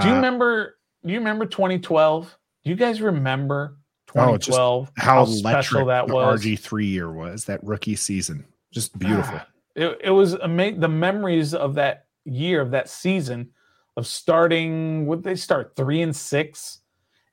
Do 0.00 0.06
you 0.08 0.12
Uh, 0.14 0.16
remember? 0.16 0.76
Do 1.04 1.12
you 1.12 1.18
remember 1.18 1.46
2012? 1.46 2.36
Do 2.64 2.70
you 2.70 2.76
guys 2.76 3.00
remember 3.02 3.76
Oh, 4.16 4.36
just 4.36 4.46
2012? 4.46 4.92
how, 4.96 5.24
special 5.24 5.80
electric 5.80 6.08
that 6.08 6.14
was. 6.14 6.40
RG3 6.44 6.86
year 6.88 7.12
was 7.12 7.44
that 7.46 7.62
rookie 7.64 7.96
season. 7.96 8.44
Just 8.72 8.98
beautiful. 8.98 9.38
Ah, 9.40 9.46
It, 9.74 10.00
it 10.04 10.10
was 10.10 10.34
amazing. 10.34 10.80
The 10.80 10.88
memories 10.88 11.52
of 11.54 11.74
that 11.74 12.06
year, 12.24 12.60
of 12.60 12.70
that 12.70 12.88
season, 12.88 13.50
of 13.96 14.06
starting. 14.06 15.06
Would 15.06 15.22
they 15.22 15.34
start 15.36 15.74
three 15.76 16.02
and 16.02 16.14
six? 16.14 16.80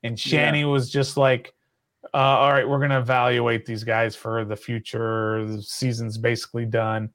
And 0.03 0.19
Shanny 0.19 0.65
was 0.65 0.89
just 0.91 1.15
like, 1.17 1.53
uh, 2.13 2.17
"All 2.17 2.51
right, 2.51 2.67
we're 2.67 2.79
going 2.79 2.89
to 2.91 2.97
evaluate 2.99 3.65
these 3.65 3.83
guys 3.83 4.15
for 4.15 4.43
the 4.43 4.55
future. 4.55 5.45
The 5.45 5.61
season's 5.61 6.17
basically 6.17 6.65
done." 6.65 7.11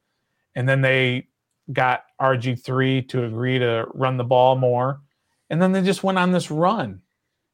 And 0.55 0.69
then 0.69 0.81
they 0.81 1.29
got 1.73 2.05
RG3 2.21 3.09
to 3.09 3.25
agree 3.25 3.59
to 3.59 3.87
run 3.95 4.17
the 4.17 4.25
ball 4.25 4.57
more. 4.57 5.01
And 5.51 5.61
then 5.61 5.73
they 5.73 5.83
just 5.83 6.03
went 6.03 6.19
on 6.19 6.33
this 6.33 6.51
run. 6.51 7.01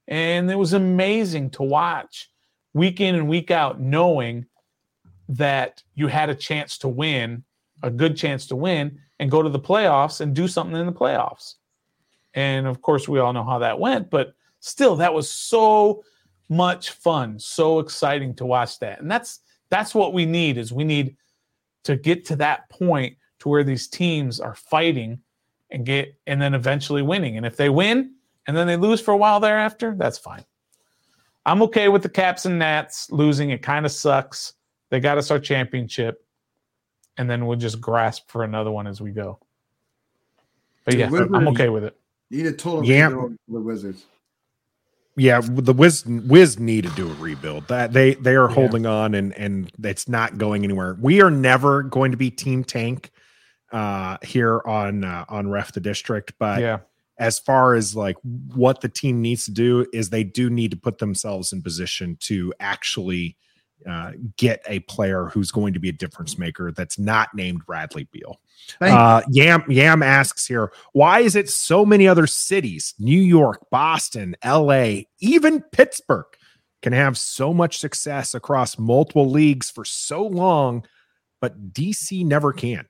And 0.09 0.51
it 0.51 0.59
was 0.59 0.73
amazing 0.73 1.51
to 1.51 1.63
watch 1.63 2.31
week 2.75 3.01
in 3.01 3.15
and 3.15 3.29
week 3.29 3.51
out, 3.51 3.81
knowing 3.81 4.47
that 5.29 5.83
you 5.95 6.09
had 6.09 6.31
a 6.31 6.35
chance 6.35 6.79
to 6.79 6.89
win, 6.89 7.45
a 7.83 7.91
good 7.91 8.17
chance 8.17 8.47
to 8.49 8.57
win, 8.57 8.99
and 9.19 9.31
go 9.31 9.43
to 9.43 9.49
the 9.49 9.61
playoffs 9.61 10.21
and 10.21 10.35
do 10.35 10.49
something 10.49 10.77
in 10.77 10.87
the 10.87 10.93
playoffs. 10.93 11.55
And 12.35 12.67
of 12.67 12.83
course, 12.83 13.09
we 13.09 13.19
all 13.19 13.33
know 13.33 13.45
how 13.45 13.59
that 13.59 13.79
went, 13.79 14.11
but 14.11 14.35
still, 14.61 14.97
that 14.97 15.13
was 15.13 15.31
so 15.31 16.03
much 16.49 16.91
fun, 16.91 17.39
so 17.39 17.79
exciting 17.79 18.35
to 18.35 18.47
watch 18.47 18.79
that. 18.81 19.01
And 19.01 19.11
that's 19.11 19.41
that's 19.71 19.95
what 19.95 20.13
we 20.13 20.27
need 20.27 20.59
is 20.59 20.73
we 20.73 20.85
need 20.85 21.17
to 21.85 21.97
get 21.97 22.25
to 22.27 22.37
that 22.37 22.69
point 22.69 23.17
to 23.43 23.49
where 23.49 23.65
these 23.65 23.89
teams 23.89 24.39
are 24.39 24.55
fighting 24.55 25.19
and 25.71 25.85
get 25.85 26.15
and 26.29 26.41
then 26.41 26.55
eventually 26.55 27.03
winning. 27.03 27.37
And 27.37 27.45
if 27.45 27.57
they 27.57 27.69
win 27.69 28.15
and 28.47 28.57
then 28.57 28.69
they 28.69 28.77
lose 28.77 29.01
for 29.01 29.11
a 29.11 29.17
while 29.17 29.41
thereafter, 29.41 29.95
that's 29.99 30.17
fine. 30.17 30.45
I'm 31.45 31.61
okay 31.63 31.89
with 31.89 32.03
the 32.05 32.09
Caps 32.09 32.47
and 32.47 32.57
Nats 32.59 33.11
losing. 33.11 33.51
It 33.51 33.63
kind 33.63 33.85
of 33.85 33.91
sucks. 33.91 34.55
They 34.91 35.01
got 35.01 35.19
us 35.19 35.33
our 35.33 35.41
championship, 35.41 36.25
and 37.17 37.29
then 37.29 37.47
we'll 37.47 37.59
just 37.59 37.81
grasp 37.81 38.31
for 38.31 38.45
another 38.45 38.71
one 38.71 38.87
as 38.87 39.01
we 39.01 39.11
go. 39.11 39.41
But 40.85 40.95
yeah, 40.95 41.09
Wizards- 41.11 41.33
I'm 41.35 41.49
okay 41.49 41.69
with 41.69 41.83
it. 41.85 41.97
Need 42.31 42.47
a 42.47 42.53
total 42.53 42.85
Yeah. 42.85 43.07
rebuild 43.09 43.33
for 43.49 43.53
the 43.55 43.61
Wizards. 43.61 44.05
Yeah, 45.17 45.41
the 45.43 45.73
Wiz 45.73 46.07
Wiz 46.07 46.59
need 46.61 46.85
to 46.85 46.91
do 46.91 47.11
a 47.11 47.15
rebuild. 47.15 47.67
That 47.69 47.93
they 47.93 48.15
they 48.15 48.37
are 48.37 48.49
Yeah. 48.49 48.55
holding 48.55 48.87
on 48.87 49.15
and 49.15 49.35
and 49.35 49.71
it's 49.83 50.09
not 50.09 50.39
going 50.39 50.63
anywhere. 50.65 50.97
We 51.01 51.21
are 51.23 51.31
never 51.31 51.83
going 51.83 52.13
to 52.13 52.17
be 52.17 52.31
Team 52.31 52.63
Tank 52.65 53.11
uh 53.73 54.19
here 54.23 54.61
on 54.67 55.05
uh, 55.05 55.25
on 55.29 55.49
Ref 55.49 55.73
the 55.73 55.81
District, 55.81 56.33
but 56.39 56.61
yeah, 56.61 56.79
as 57.19 57.39
far 57.39 57.75
as 57.75 57.95
like 57.95 58.17
what 58.55 58.81
the 58.81 58.89
team 58.89 59.23
needs 59.23 59.45
to 59.45 59.51
do 59.51 59.87
is 59.93 60.11
they 60.11 60.25
do 60.25 60.51
need 60.51 60.71
to 60.71 60.77
put 60.77 60.99
themselves 60.99 61.53
in 61.53 61.63
position 61.63 62.17
to 62.21 62.53
actually 62.61 63.37
uh, 63.89 64.13
get 64.37 64.63
a 64.67 64.81
player 64.81 65.27
who's 65.27 65.51
going 65.51 65.73
to 65.73 65.81
be 65.81 65.89
a 65.89 65.93
difference 65.93 66.39
maker 66.39 66.73
that's 66.73 66.99
not 66.99 67.35
named 67.35 67.65
Bradley 67.67 68.09
Beal. 68.13 68.41
Uh, 68.81 69.23
Yam 69.29 69.65
Yam 69.69 70.03
asks 70.03 70.47
here, 70.47 70.73
why 70.93 71.21
is 71.21 71.37
it 71.37 71.49
so 71.49 71.85
many 71.85 72.07
other 72.07 72.27
cities, 72.27 72.95
New 72.99 73.21
York, 73.21 73.67
Boston, 73.71 74.37
L.A., 74.43 75.09
even 75.21 75.63
Pittsburgh, 75.73 76.27
can 76.81 76.93
have 76.93 77.19
so 77.19 77.53
much 77.53 77.79
success 77.79 78.35
across 78.35 78.79
multiple 78.79 79.29
leagues 79.29 79.71
for 79.71 79.85
so 79.85 80.27
long, 80.27 80.85
but 81.41 81.73
DC 81.73 82.25
never 82.25 82.53
can? 82.53 82.87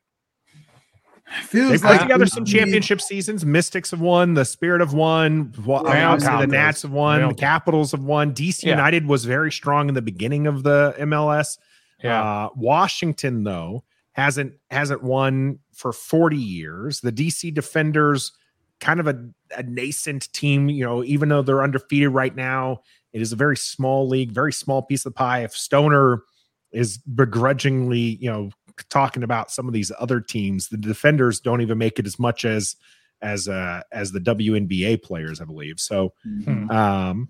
Feels 1.44 1.70
They've 1.70 1.82
put 1.82 2.00
together 2.00 2.26
some 2.26 2.44
need- 2.44 2.52
championship 2.52 3.00
seasons. 3.00 3.44
Mystics 3.46 3.90
have 3.92 4.00
won. 4.00 4.34
The 4.34 4.44
Spirit 4.44 4.80
have 4.80 4.92
won. 4.92 5.52
wa- 5.64 5.82
They 5.82 5.92
don't 5.94 6.02
Obviously, 6.22 6.36
the. 6.40 6.46
Nats 6.48 6.82
have 6.82 6.90
won. 6.90 7.28
The. 7.28 7.34
Capitals 7.34 7.92
have 7.92 8.02
won. 8.02 8.34
DC 8.34 8.64
Yeah. 8.64 8.70
United 8.70 9.06
was 9.06 9.24
very 9.24 9.50
strong 9.50 9.88
in 9.88 9.94
the 9.94 10.02
beginning 10.02 10.46
of 10.46 10.62
the 10.62 10.94
MLS. 10.98 11.58
yeah. 12.02 12.22
Uh, 12.22 12.48
Washington 12.56 13.44
though 13.44 13.84
hasn't 14.12 14.52
hasn't 14.70 15.02
won 15.02 15.58
for 15.72 15.92
40 15.92 16.36
years. 16.36 17.00
The 17.00 17.12
DC 17.12 17.54
Defenders 17.54 18.32
kind 18.80 18.98
of 19.00 19.06
a, 19.06 19.16
a 19.56 19.62
nascent 19.62 20.30
team, 20.32 20.68
you 20.68 20.84
know, 20.84 21.02
even 21.04 21.28
though 21.28 21.40
they're 21.40 21.62
undefeated 21.62 22.08
right 22.10 22.34
now, 22.34 22.80
it 23.12 23.22
is 23.22 23.32
a 23.32 23.36
very 23.36 23.56
small 23.56 24.08
league, 24.08 24.32
very 24.32 24.52
small 24.52 24.82
piece 24.82 25.06
of 25.06 25.12
the 25.14 25.16
pie. 25.16 25.44
If 25.44 25.52
Stoner 25.56 26.24
is 26.72 26.98
begrudgingly, 26.98 28.18
you 28.20 28.28
know, 28.30 28.50
talking 28.88 29.22
about 29.22 29.50
some 29.50 29.66
of 29.68 29.72
these 29.74 29.92
other 29.98 30.20
teams, 30.20 30.68
the 30.68 30.76
defenders 30.76 31.40
don't 31.40 31.60
even 31.60 31.78
make 31.78 31.98
it 31.98 32.06
as 32.06 32.18
much 32.18 32.44
as 32.44 32.76
as 33.20 33.48
uh 33.48 33.82
as 33.92 34.10
the 34.12 34.20
WNBA 34.20 35.02
players, 35.02 35.40
I 35.40 35.44
believe. 35.44 35.78
So 35.78 36.12
Hmm. 36.24 36.70
um 36.70 37.28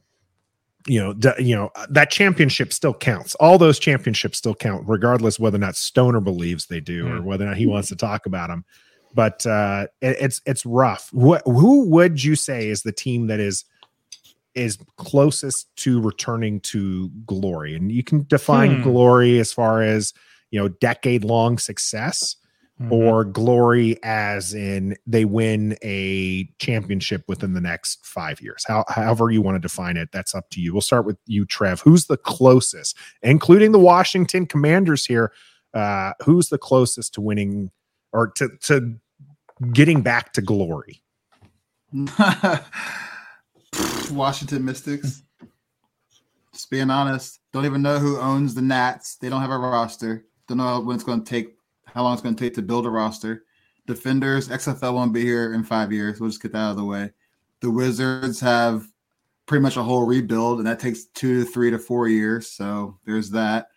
you 0.88 0.98
know 0.98 1.12
d- 1.12 1.30
you 1.38 1.54
know 1.54 1.70
that 1.90 2.10
championship 2.10 2.72
still 2.72 2.92
counts 2.92 3.36
all 3.36 3.56
those 3.56 3.78
championships 3.78 4.38
still 4.38 4.54
count 4.54 4.82
regardless 4.88 5.38
whether 5.38 5.54
or 5.54 5.60
not 5.60 5.76
stoner 5.76 6.18
believes 6.20 6.66
they 6.66 6.80
do 6.80 7.06
or 7.06 7.20
Mm. 7.20 7.22
whether 7.22 7.44
or 7.44 7.48
not 7.48 7.56
he 7.56 7.66
wants 7.66 7.86
to 7.90 7.94
talk 7.94 8.26
about 8.26 8.48
them 8.48 8.64
but 9.14 9.46
uh 9.46 9.86
it- 10.00 10.16
it's 10.20 10.40
it's 10.44 10.66
rough 10.66 11.08
what 11.12 11.40
who 11.44 11.88
would 11.88 12.24
you 12.24 12.34
say 12.34 12.66
is 12.68 12.82
the 12.82 12.90
team 12.90 13.28
that 13.28 13.38
is 13.38 13.64
is 14.56 14.76
closest 14.96 15.68
to 15.76 16.00
returning 16.00 16.58
to 16.62 17.10
glory 17.26 17.76
and 17.76 17.92
you 17.92 18.02
can 18.02 18.24
define 18.26 18.78
Hmm. 18.78 18.82
glory 18.82 19.38
as 19.38 19.52
far 19.52 19.82
as 19.82 20.12
you 20.52 20.60
know 20.60 20.68
decade 20.68 21.24
long 21.24 21.58
success 21.58 22.36
Mhm. 22.80 22.90
or 22.90 23.24
glory 23.24 23.98
as 24.02 24.54
in 24.54 24.96
they 25.06 25.26
win 25.26 25.76
a 25.84 26.44
championship 26.58 27.22
within 27.28 27.52
the 27.52 27.60
next 27.60 28.04
five 28.04 28.40
years. 28.40 28.64
How, 28.66 28.84
however 28.88 29.30
you 29.30 29.42
want 29.42 29.56
to 29.56 29.60
define 29.60 29.98
it, 29.98 30.08
that's 30.10 30.34
up 30.34 30.48
to 30.50 30.60
you. 30.60 30.72
We'll 30.72 30.80
start 30.80 31.04
with 31.04 31.18
you, 31.26 31.44
Trev. 31.44 31.80
Who's 31.82 32.06
the 32.06 32.16
closest, 32.16 32.96
including 33.22 33.72
the 33.72 33.78
Washington 33.78 34.46
Commanders 34.46 35.04
here? 35.04 35.32
Uh, 35.74 36.12
who's 36.24 36.48
the 36.48 36.56
closest 36.58 37.12
to 37.14 37.20
winning 37.20 37.70
or 38.12 38.28
to 38.32 38.48
to 38.62 38.94
getting 39.72 40.00
back 40.00 40.32
to 40.32 40.40
glory? 40.40 41.02
Washington 44.10 44.64
Mystics. 44.64 45.22
Just 46.52 46.70
being 46.70 46.90
honest, 46.90 47.40
don't 47.52 47.64
even 47.64 47.82
know 47.82 47.98
who 47.98 48.18
owns 48.18 48.54
the 48.54 48.62
Nats. 48.62 49.16
They 49.16 49.28
don't 49.28 49.40
have 49.40 49.50
a 49.50 49.58
roster. 49.58 50.24
Don't 50.48 50.58
know 50.58 50.80
when 50.80 50.94
it's 50.94 51.04
going 51.04 51.22
to 51.22 51.30
take, 51.30 51.56
how 51.86 52.02
long 52.02 52.12
it's 52.12 52.22
going 52.22 52.34
to 52.34 52.44
take 52.44 52.54
to 52.54 52.62
build 52.62 52.86
a 52.86 52.90
roster. 52.90 53.44
Defenders, 53.86 54.48
XFL 54.48 54.94
won't 54.94 55.12
be 55.12 55.22
here 55.22 55.54
in 55.54 55.64
five 55.64 55.92
years. 55.92 56.20
We'll 56.20 56.30
just 56.30 56.42
get 56.42 56.52
that 56.52 56.58
out 56.58 56.70
of 56.72 56.76
the 56.76 56.84
way. 56.84 57.10
The 57.60 57.70
Wizards 57.70 58.40
have 58.40 58.86
pretty 59.46 59.62
much 59.62 59.76
a 59.76 59.82
whole 59.82 60.04
rebuild, 60.04 60.58
and 60.58 60.66
that 60.66 60.78
takes 60.78 61.04
two 61.06 61.44
to 61.44 61.50
three 61.50 61.70
to 61.70 61.78
four 61.78 62.08
years. 62.08 62.50
So 62.50 62.98
there's 63.04 63.30
that. 63.30 63.68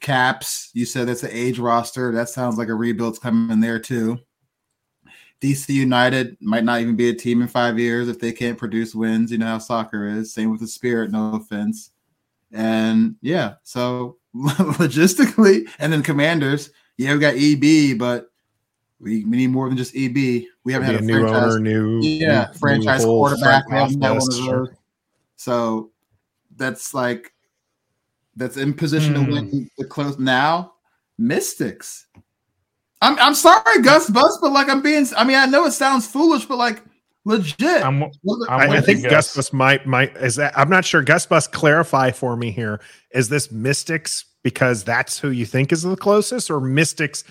Caps, 0.00 0.70
you 0.74 0.84
said 0.84 1.08
that's 1.08 1.22
an 1.22 1.30
age 1.32 1.58
roster. 1.58 2.12
That 2.12 2.28
sounds 2.28 2.58
like 2.58 2.68
a 2.68 2.74
rebuild's 2.74 3.18
coming 3.18 3.60
there 3.60 3.78
too. 3.78 4.18
DC 5.40 5.68
United 5.70 6.36
might 6.40 6.64
not 6.64 6.80
even 6.80 6.96
be 6.96 7.08
a 7.10 7.14
team 7.14 7.42
in 7.42 7.48
five 7.48 7.78
years 7.78 8.08
if 8.08 8.18
they 8.18 8.32
can't 8.32 8.58
produce 8.58 8.94
wins. 8.94 9.30
You 9.30 9.38
know 9.38 9.46
how 9.46 9.58
soccer 9.58 10.06
is. 10.06 10.32
Same 10.32 10.50
with 10.50 10.60
the 10.60 10.66
Spirit, 10.66 11.10
no 11.10 11.34
offense. 11.34 11.90
And 12.52 13.16
yeah, 13.20 13.54
so 13.62 14.18
logistically, 14.36 15.68
and 15.78 15.92
then 15.92 16.02
Commanders, 16.02 16.70
yeah, 16.96 17.12
we 17.14 17.20
got 17.20 17.34
EB, 17.36 17.98
but 17.98 18.30
we, 19.00 19.24
we 19.24 19.36
need 19.36 19.48
more 19.48 19.68
than 19.68 19.76
just 19.76 19.94
EB. 19.94 20.44
We 20.64 20.72
haven't 20.72 20.86
had 20.86 20.96
a 20.96 21.00
new 21.00 21.20
franchise, 21.20 21.42
owner, 21.42 21.60
new 21.60 22.00
yeah, 22.02 22.46
new 22.52 22.58
franchise 22.58 23.04
whole 23.04 23.20
quarterback. 23.20 23.68
front 23.68 23.70
We 23.70 23.76
haven't 23.78 24.00
one 24.00 24.10
of 24.10 24.16
office, 24.22 24.38
sure. 24.38 24.76
So 25.36 25.90
that's 26.56 26.94
like 26.94 27.32
that's 28.36 28.56
in 28.56 28.74
position 28.74 29.14
Hmm. 29.14 29.24
to 29.24 29.32
win 29.32 29.70
the 29.78 29.84
close 29.84 30.18
now. 30.18 30.72
Mystics. 31.18 32.06
I'm 33.02 33.18
I'm 33.18 33.34
sorry, 33.34 33.82
Gus 33.82 34.08
Bus, 34.10 34.38
but 34.40 34.52
like 34.52 34.68
I'm 34.68 34.82
being. 34.82 35.06
I 35.16 35.24
mean, 35.24 35.36
I 35.36 35.46
know 35.46 35.66
it 35.66 35.72
sounds 35.72 36.06
foolish, 36.06 36.46
but 36.46 36.56
like 36.56 36.82
legit. 37.24 37.82
I'm, 37.84 38.02
I'm 38.04 38.10
I, 38.48 38.68
I 38.76 38.80
think 38.80 39.02
Gus 39.02 39.10
Gus. 39.10 39.36
Bus 39.36 39.52
might 39.52 39.86
might 39.86 40.16
is 40.16 40.36
that 40.36 40.56
I'm 40.58 40.68
not 40.70 40.84
sure. 40.84 41.02
Gus 41.02 41.26
Bus, 41.26 41.46
clarify 41.46 42.10
for 42.10 42.36
me 42.36 42.50
here. 42.50 42.80
Is 43.12 43.28
this 43.28 43.50
Mystics 43.50 44.24
because 44.42 44.84
that's 44.84 45.18
who 45.18 45.30
you 45.30 45.46
think 45.46 45.72
is 45.72 45.82
the 45.82 45.96
closest, 45.96 46.50
or 46.50 46.60
Mystics? 46.60 47.24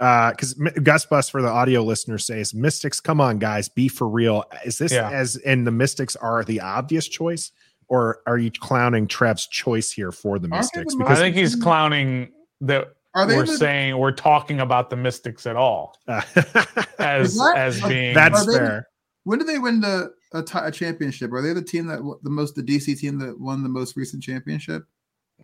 Uh, 0.00 0.30
because 0.32 0.54
Gus 0.82 1.06
Bus 1.06 1.28
for 1.28 1.40
the 1.40 1.48
audio 1.48 1.82
listeners 1.82 2.26
says 2.26 2.52
Mystics. 2.52 3.00
Come 3.00 3.20
on, 3.20 3.38
guys, 3.38 3.68
be 3.68 3.88
for 3.88 4.08
real. 4.08 4.44
Is 4.64 4.78
this 4.78 4.92
Yeah. 4.92 5.08
as 5.10 5.36
and 5.36 5.66
the 5.66 5.70
Mystics 5.70 6.16
are 6.16 6.42
the 6.44 6.60
obvious 6.60 7.06
choice, 7.06 7.52
or 7.88 8.18
are 8.26 8.36
you 8.38 8.50
clowning 8.50 9.06
Trev's 9.06 9.46
choice 9.46 9.92
here 9.92 10.10
for 10.10 10.38
the 10.40 10.48
Mystics? 10.48 10.94
Because 10.96 11.18
I 11.18 11.22
think 11.22 11.36
he's 11.36 11.54
clowning 11.54 12.32
that 12.62 12.88
Are 13.14 13.24
they 13.24 13.36
we're 13.36 13.46
the- 13.46 13.56
saying 13.56 13.96
we're 13.96 14.10
talking 14.12 14.58
about 14.60 14.90
the 14.90 14.96
Mystics 14.96 15.46
at 15.46 15.54
all 15.54 15.96
uh, 16.08 16.22
as 16.98 17.36
that- 17.36 17.54
as 17.56 17.80
being 17.82 18.14
that's 18.14 18.42
Are 18.48 18.52
they- 18.52 18.58
fair. 18.58 18.88
When 19.24 19.38
did 19.38 19.48
they 19.48 19.58
win 19.58 19.80
the 19.80 20.12
a, 20.32 20.70
championship? 20.70 21.32
Are 21.32 21.42
they 21.42 21.52
the 21.52 21.62
team 21.62 21.86
that 21.86 21.96
w- 21.96 22.18
the 22.22 22.30
most 22.30 22.54
the 22.54 22.62
DC 22.62 22.98
team 22.98 23.18
that 23.18 23.38
won 23.40 23.62
the 23.62 23.68
most 23.68 23.96
recent 23.96 24.22
championship? 24.22 24.84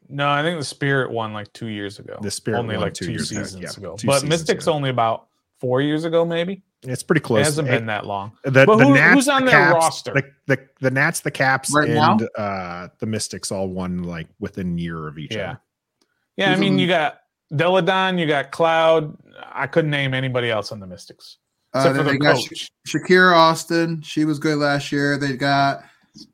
no. 0.09 0.29
I 0.29 0.43
think 0.43 0.59
the 0.59 0.65
Spirit 0.65 1.11
won 1.11 1.33
like 1.33 1.53
two 1.53 1.67
years 1.69 1.99
ago. 1.99 2.19
The 2.21 2.31
Spirit 2.31 2.59
only 2.59 2.77
won 2.77 2.85
like 2.87 2.95
two 2.95 3.07
two, 3.07 3.13
years 3.13 3.31
ago, 3.31 3.43
seasons 3.43 3.63
yeah, 3.63 3.71
ago, 3.83 3.97
two 3.97 4.07
but 4.07 4.15
seasons 4.15 4.29
Mystics 4.31 4.65
ago. 4.65 4.73
only 4.75 4.91
about 4.91 5.27
four 5.59 5.81
years 5.83 6.05
ago, 6.05 6.25
maybe. 6.25 6.63
It's 6.83 7.03
pretty 7.03 7.21
close. 7.21 7.41
It 7.41 7.45
hasn't 7.45 7.69
It- 7.69 7.73
been 7.73 7.87
that 7.87 8.07
long. 8.07 8.33
the, 8.45 8.65
But 8.65 8.77
the 8.79 8.87
who- 8.87 8.95
Nats, 8.95 9.15
who's 9.15 9.29
on 9.29 9.45
the 9.45 9.51
their 9.51 9.61
Caps, 9.61 9.75
roster? 9.85 10.13
The, 10.15 10.25
the 10.47 10.69
the 10.81 10.91
Nats, 10.91 11.21
the 11.21 11.31
Caps, 11.31 11.73
Right 11.75 11.89
and 11.91 12.29
uh 12.39 12.89
the 12.99 13.07
Mystics 13.07 13.51
all 13.53 13.69
won 13.69 14.03
like 14.05 14.29
within 14.39 14.79
year 14.79 15.07
of 15.09 15.19
each 15.19 15.35
Yeah. 15.35 15.51
other. 15.51 15.61
Yeah, 16.37 16.53
I 16.53 16.57
mean, 16.57 16.75
on- 16.75 16.79
you 16.79 16.87
got 16.87 17.21
Delle 17.55 17.83
Donne, 17.83 18.17
you 18.19 18.27
got 18.27 18.51
Cloud. 18.53 19.17
I 19.53 19.67
couldn't 19.67 19.91
name 19.91 20.15
anybody 20.15 20.51
else 20.51 20.71
on 20.73 20.81
the 20.81 20.87
Mystics 20.87 21.39
Uh, 21.73 21.85
then 21.85 21.95
for 21.97 22.03
they 22.05 22.13
the 22.13 22.19
got 22.19 22.35
coach. 22.37 22.71
Sha- 22.87 22.99
Shakira 22.99 23.35
Austin. 23.35 24.03
She 24.03 24.25
was 24.25 24.39
good 24.39 24.59
last 24.59 24.91
year. 24.93 25.17
They 25.19 25.37
got 25.37 25.85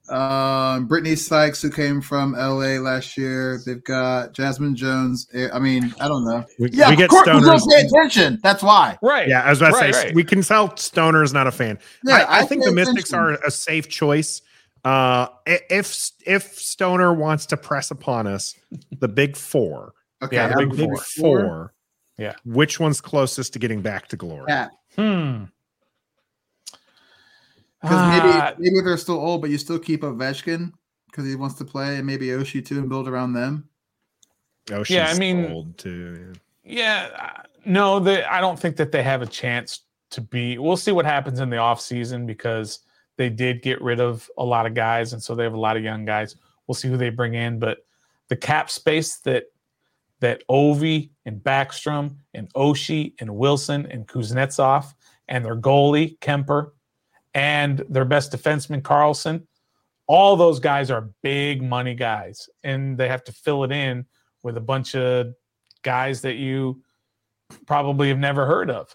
um, 0.09 0.89
Brittney 0.89 1.17
Sykes, 1.19 1.61
who 1.61 1.71
came 1.71 2.01
from 2.01 2.33
LA 2.33 2.79
last 2.81 3.17
year. 3.17 3.61
They've 3.65 3.83
got 3.85 4.33
Jasmine 4.33 4.75
Jones. 4.77 5.29
Eh, 5.35 5.49
I 5.53 5.59
mean, 5.59 5.95
I 6.01 6.09
don't 6.09 6.25
know. 6.25 6.45
We, 6.59 6.71
Yeah, 6.71 6.89
we 6.89 6.95
of 6.95 6.99
get 6.99 7.11
course 7.11 7.27
we 7.27 7.33
stoners. 7.35 7.45
don't 7.59 7.71
pay 7.71 7.81
attention. 7.87 8.39
That's 8.43 8.63
why. 8.63 8.97
Right. 9.03 9.29
Yeah, 9.29 9.43
I 9.43 9.51
was 9.51 9.61
about 9.61 9.73
to 9.73 9.77
Right, 9.77 9.95
say 9.95 10.05
right. 10.07 10.15
we 10.15 10.25
can 10.25 10.43
tell 10.43 10.75
Stoner's 10.77 11.33
not 11.33 11.47
a 11.47 11.53
fan. 11.53 11.79
Yeah, 12.05 12.25
I, 12.29 12.41
I 12.41 12.45
think 12.47 12.63
pay 12.63 12.71
the 12.71 12.75
Mystics 12.75 13.11
attention. 13.11 13.19
are 13.19 13.47
a 13.47 13.51
safe 13.51 13.89
choice. 13.89 14.41
Uh, 14.85 15.27
if 15.47 16.13
if 16.25 16.55
Stoner 16.59 17.13
wants 17.13 17.47
to 17.47 17.57
press 17.57 17.91
upon 17.91 18.27
us, 18.29 18.55
the 19.01 19.09
big 19.09 19.37
four, 19.37 19.93
Okay, 20.23 20.37
Yeah, 20.37 20.49
the 20.49 20.57
big 20.59 20.71
the 20.71 20.77
big 20.77 20.91
big 20.91 20.99
four. 21.01 21.41
four. 21.41 21.73
Yeah. 22.19 22.33
which 22.47 22.81
one's 22.81 23.03
closest 23.03 23.53
to 23.53 23.59
getting 23.59 23.83
back 23.83 24.09
to 24.09 24.17
glory? 24.17 24.47
Yeah, 24.49 24.69
Hmm. 24.97 25.45
because 27.83 28.09
maybe 28.11 28.29
Ah, 28.35 28.55
maybe 28.59 28.81
they're 28.81 28.97
still 28.97 29.19
old, 29.19 29.41
but 29.43 29.51
you 29.51 29.59
still 29.59 29.79
keep 29.79 30.03
a 30.03 30.07
Ovechkin 30.07 30.73
because 31.11 31.27
he 31.27 31.37
wants 31.37 31.57
to 31.57 31.65
play, 31.65 31.97
and 31.97 32.07
maybe 32.07 32.27
Oshie 32.29 32.65
too, 32.65 32.79
and 32.79 32.89
build 32.89 33.07
around 33.09 33.33
them. 33.33 33.69
Oh, 34.73 34.83
she's 34.83 34.97
Yeah, 34.97 35.09
I 35.09 35.19
mean- 35.19 35.51
old 35.53 35.79
too. 35.79 36.33
Yeah, 36.65 37.09
uh, 37.39 37.43
no, 37.65 38.01
they, 38.01 38.25
I 38.25 38.41
don't 38.41 38.59
think 38.59 38.77
that 38.77 38.91
they 38.91 39.03
have 39.03 39.23
a 39.23 39.27
chance 39.27 39.83
to 40.11 40.21
be. 40.21 40.59
We'll 40.59 40.77
see 40.77 40.91
what 40.93 41.05
happens 41.05 41.39
in 41.39 41.49
the 41.51 41.57
offseason 41.57 42.27
because 42.27 42.81
they 43.17 43.29
did 43.29 43.63
get 43.63 43.81
rid 43.81 44.01
of 44.01 44.29
a 44.37 44.45
lot 44.45 44.67
of 44.67 44.75
guys, 44.75 45.13
and 45.13 45.23
so 45.23 45.35
they 45.35 45.45
have 45.45 45.55
a 45.55 45.61
lot 45.61 45.77
of 45.77 45.85
young 45.85 46.05
guys. 46.05 46.35
We'll 46.67 46.75
see 46.75 46.89
who 46.89 46.97
they 46.97 47.11
bring 47.11 47.35
in, 47.35 47.59
but 47.61 47.87
the 48.29 48.37
cap 48.37 48.69
space 48.71 49.19
that 49.19 49.45
that 50.21 50.43
Ovi 50.49 51.11
and 51.25 51.41
Backstrom 51.41 52.17
and 52.35 52.53
Oshie 52.55 53.15
and 53.21 53.35
Wilson 53.37 53.87
and 53.91 54.07
Kuznetsov 54.07 54.95
and 55.29 55.45
their 55.45 55.57
goalie 55.57 56.19
Kuemper 56.21 56.71
and 57.35 57.85
their 57.89 58.05
best 58.05 58.33
defenseman 58.33 58.83
Carlson, 58.83 59.47
all 60.07 60.37
those 60.37 60.61
guys 60.61 60.91
are 60.91 61.11
big 61.23 61.63
money 61.63 61.95
guys, 61.95 62.49
and 62.63 62.97
they 62.97 63.09
have 63.09 63.25
to 63.25 63.33
fill 63.33 63.65
it 63.65 63.73
in 63.73 64.07
with 64.43 64.57
a 64.57 64.61
bunch 64.61 64.95
of 64.95 65.35
guys 65.83 66.23
that 66.23 66.37
you 66.37 66.83
probably 67.67 68.09
have 68.09 68.19
never 68.19 68.47
heard 68.47 68.71
of. 68.71 68.95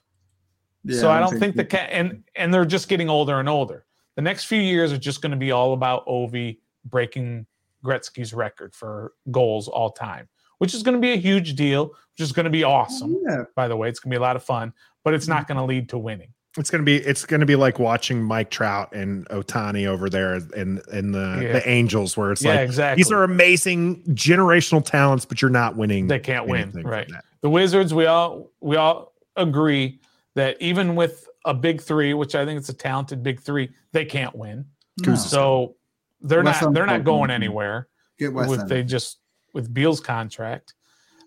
so 0.89 1.11
I 1.11 1.19
don't 1.19 1.39
think 1.39 1.55
the 1.55 1.93
and 1.93 2.23
and 2.35 2.53
they're 2.53 2.65
just 2.65 2.87
getting 2.87 3.09
older 3.09 3.39
and 3.39 3.47
older. 3.47 3.85
The 4.15 4.21
next 4.21 4.45
few 4.45 4.59
years 4.59 4.91
are 4.91 4.97
just 4.97 5.21
going 5.21 5.31
to 5.31 5.37
be 5.37 5.51
all 5.51 5.73
about 5.73 6.05
Ovi 6.07 6.59
breaking 6.85 7.45
Gretzky's 7.83 8.33
record 8.33 8.73
for 8.73 9.13
goals 9.29 9.67
all 9.67 9.91
time, 9.91 10.27
which 10.61 10.75
is 10.75 10.83
going 10.83 10.93
to 10.93 11.01
be 11.01 11.13
a 11.13 11.17
huge 11.17 11.55
deal, 11.55 11.87
which 11.87 12.19
is 12.19 12.31
going 12.31 12.43
to 12.43 12.51
be 12.51 12.63
awesome. 12.63 13.17
Yeah, 13.27 13.45
By 13.55 13.67
the 13.67 13.75
way, 13.75 13.89
it's 13.89 13.99
going 13.99 14.11
to 14.11 14.13
be 14.13 14.19
a 14.19 14.21
lot 14.21 14.35
of 14.35 14.43
fun, 14.43 14.71
but 15.03 15.15
it's 15.15 15.27
not 15.27 15.47
mm-hmm. 15.47 15.53
going 15.53 15.67
to 15.67 15.73
lead 15.73 15.89
to 15.89 15.97
winning. 15.97 16.27
It's 16.57 16.69
gonna 16.69 16.83
be 16.83 16.97
it's 16.97 17.25
gonna 17.25 17.45
be 17.45 17.55
like 17.55 17.79
watching 17.79 18.21
Mike 18.21 18.49
Trout 18.49 18.93
and 18.93 19.25
Ohtani 19.29 19.87
over 19.87 20.09
there 20.09 20.33
in 20.33 20.81
in 20.91 21.13
the 21.13 21.39
Yeah. 21.41 21.53
the 21.53 21.69
Angels, 21.69 22.17
where 22.17 22.33
it's 22.33 22.43
yeah, 22.43 22.55
like 22.55 22.59
exactly. 22.59 23.01
these 23.01 23.09
are 23.09 23.23
amazing 23.23 24.03
generational 24.07 24.83
talents, 24.83 25.23
but 25.23 25.41
you're 25.41 25.49
not 25.49 25.77
winning. 25.77 26.07
they 26.07 26.19
can't 26.19 26.47
win, 26.47 26.73
right? 26.83 27.07
that. 27.07 27.23
the 27.39 27.49
Wizards, 27.49 27.93
we 27.93 28.05
all 28.05 28.51
we 28.59 28.75
all 28.75 29.13
agree 29.37 30.01
that 30.35 30.61
even 30.61 30.97
with 30.97 31.25
a 31.45 31.53
big 31.53 31.81
three, 31.81 32.13
which 32.13 32.35
I 32.35 32.43
think 32.43 32.57
it's 32.57 32.67
a 32.67 32.73
talented 32.73 33.23
big 33.23 33.39
three, 33.39 33.69
they 33.93 34.03
can't 34.03 34.35
win. 34.35 34.65
no. 35.07 35.15
So 35.15 35.77
they're 36.19 36.43
Wes 36.43 36.61
not 36.61 36.73
they're 36.73 36.85
not 36.85 37.05
going 37.05 37.31
anywhere 37.31 37.87
get 38.19 38.33
West 38.33 38.49
with 38.49 38.59
End. 38.59 38.69
they 38.69 38.83
just 38.83 39.20
with 39.53 39.73
Beal's 39.73 39.99
contract. 39.99 40.73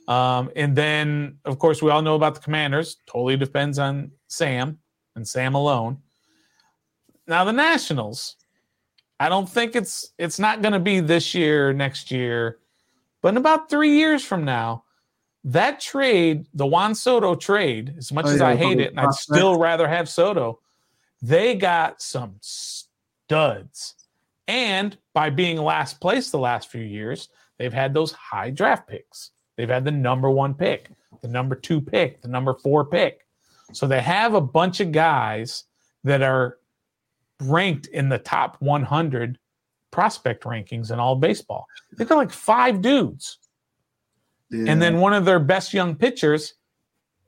Um, 0.07 0.51
and 0.55 0.77
then 0.77 1.39
of 1.45 1.59
course 1.59 1.83
we 1.83 1.91
all 1.91 2.03
know 2.03 2.15
about 2.15 2.35
the 2.35 2.41
Commanders. 2.41 2.97
Totally 3.07 3.37
depends 3.37 3.79
on 3.79 4.11
Sam 4.29 4.79
and 5.17 5.27
Sam 5.27 5.55
alone. 5.55 5.99
Now 7.27 7.45
the 7.45 7.53
Nationals, 7.53 8.37
I 9.19 9.29
don't 9.29 9.49
think 9.49 9.75
it's 9.77 10.11
it's 10.19 10.39
not 10.39 10.61
going 10.61 10.73
to 10.73 10.81
be 10.81 11.01
this 11.01 11.35
year, 11.35 11.73
next 11.73 12.11
year, 12.11 12.59
but 13.23 13.29
in 13.29 13.37
about 13.39 13.71
three 13.71 13.97
years 13.97 14.23
from 14.23 14.45
now, 14.45 14.85
that 15.45 15.81
trade, 15.81 16.47
the 16.53 16.67
Juan 16.67 16.95
Soto 16.95 17.35
trade, 17.35 17.95
as 17.97 18.13
much 18.13 18.27
Oh, 18.27 18.31
as 18.31 18.41
yeah, 18.41 18.49
I 18.49 18.57
hate 18.57 18.81
it, 18.81 18.91
and 18.91 19.01
I'd 19.01 19.15
still 19.15 19.59
rather 19.59 19.89
have 19.89 20.09
Soto, 20.09 20.61
they 21.23 21.55
got 21.55 22.03
some 22.03 22.37
studs. 22.41 23.95
And 24.47 24.99
by 25.15 25.31
being 25.31 25.57
last 25.57 26.01
place 26.01 26.31
the 26.31 26.39
last 26.39 26.71
few 26.71 26.83
years, 26.83 27.29
they've 27.59 27.73
had 27.73 27.95
those 27.95 28.13
high 28.13 28.51
draft 28.51 28.89
picks. 28.89 29.31
They've 29.57 29.69
had 29.69 29.85
the 29.85 29.91
number 29.91 30.31
one 30.31 30.55
pick, 30.55 30.91
the 31.23 31.29
number 31.29 31.55
two 31.55 31.81
pick, 31.81 32.21
the 32.23 32.29
number 32.29 32.55
four 32.55 32.85
pick. 32.85 33.27
So 33.73 33.87
they 33.87 34.01
have 34.03 34.35
a 34.35 34.41
bunch 34.41 34.81
of 34.81 34.93
guys 34.93 35.65
that 36.03 36.23
are 36.23 36.59
ranked 37.41 37.87
in 37.87 38.09
the 38.09 38.19
top 38.19 38.57
100 38.61 39.39
prospect 39.91 40.45
rankings 40.45 40.91
in 40.93 40.99
all 40.99 41.17
baseball. 41.17 41.67
They've 41.97 42.09
got 42.09 42.17
like 42.17 42.33
five 42.33 42.83
dudes. 42.83 43.39
Yeah. 44.51 44.71
And 44.73 44.83
then 44.83 44.99
one 45.01 45.13
of 45.13 45.25
their 45.25 45.39
best 45.41 45.73
young 45.73 45.95
pitchers, 45.95 46.55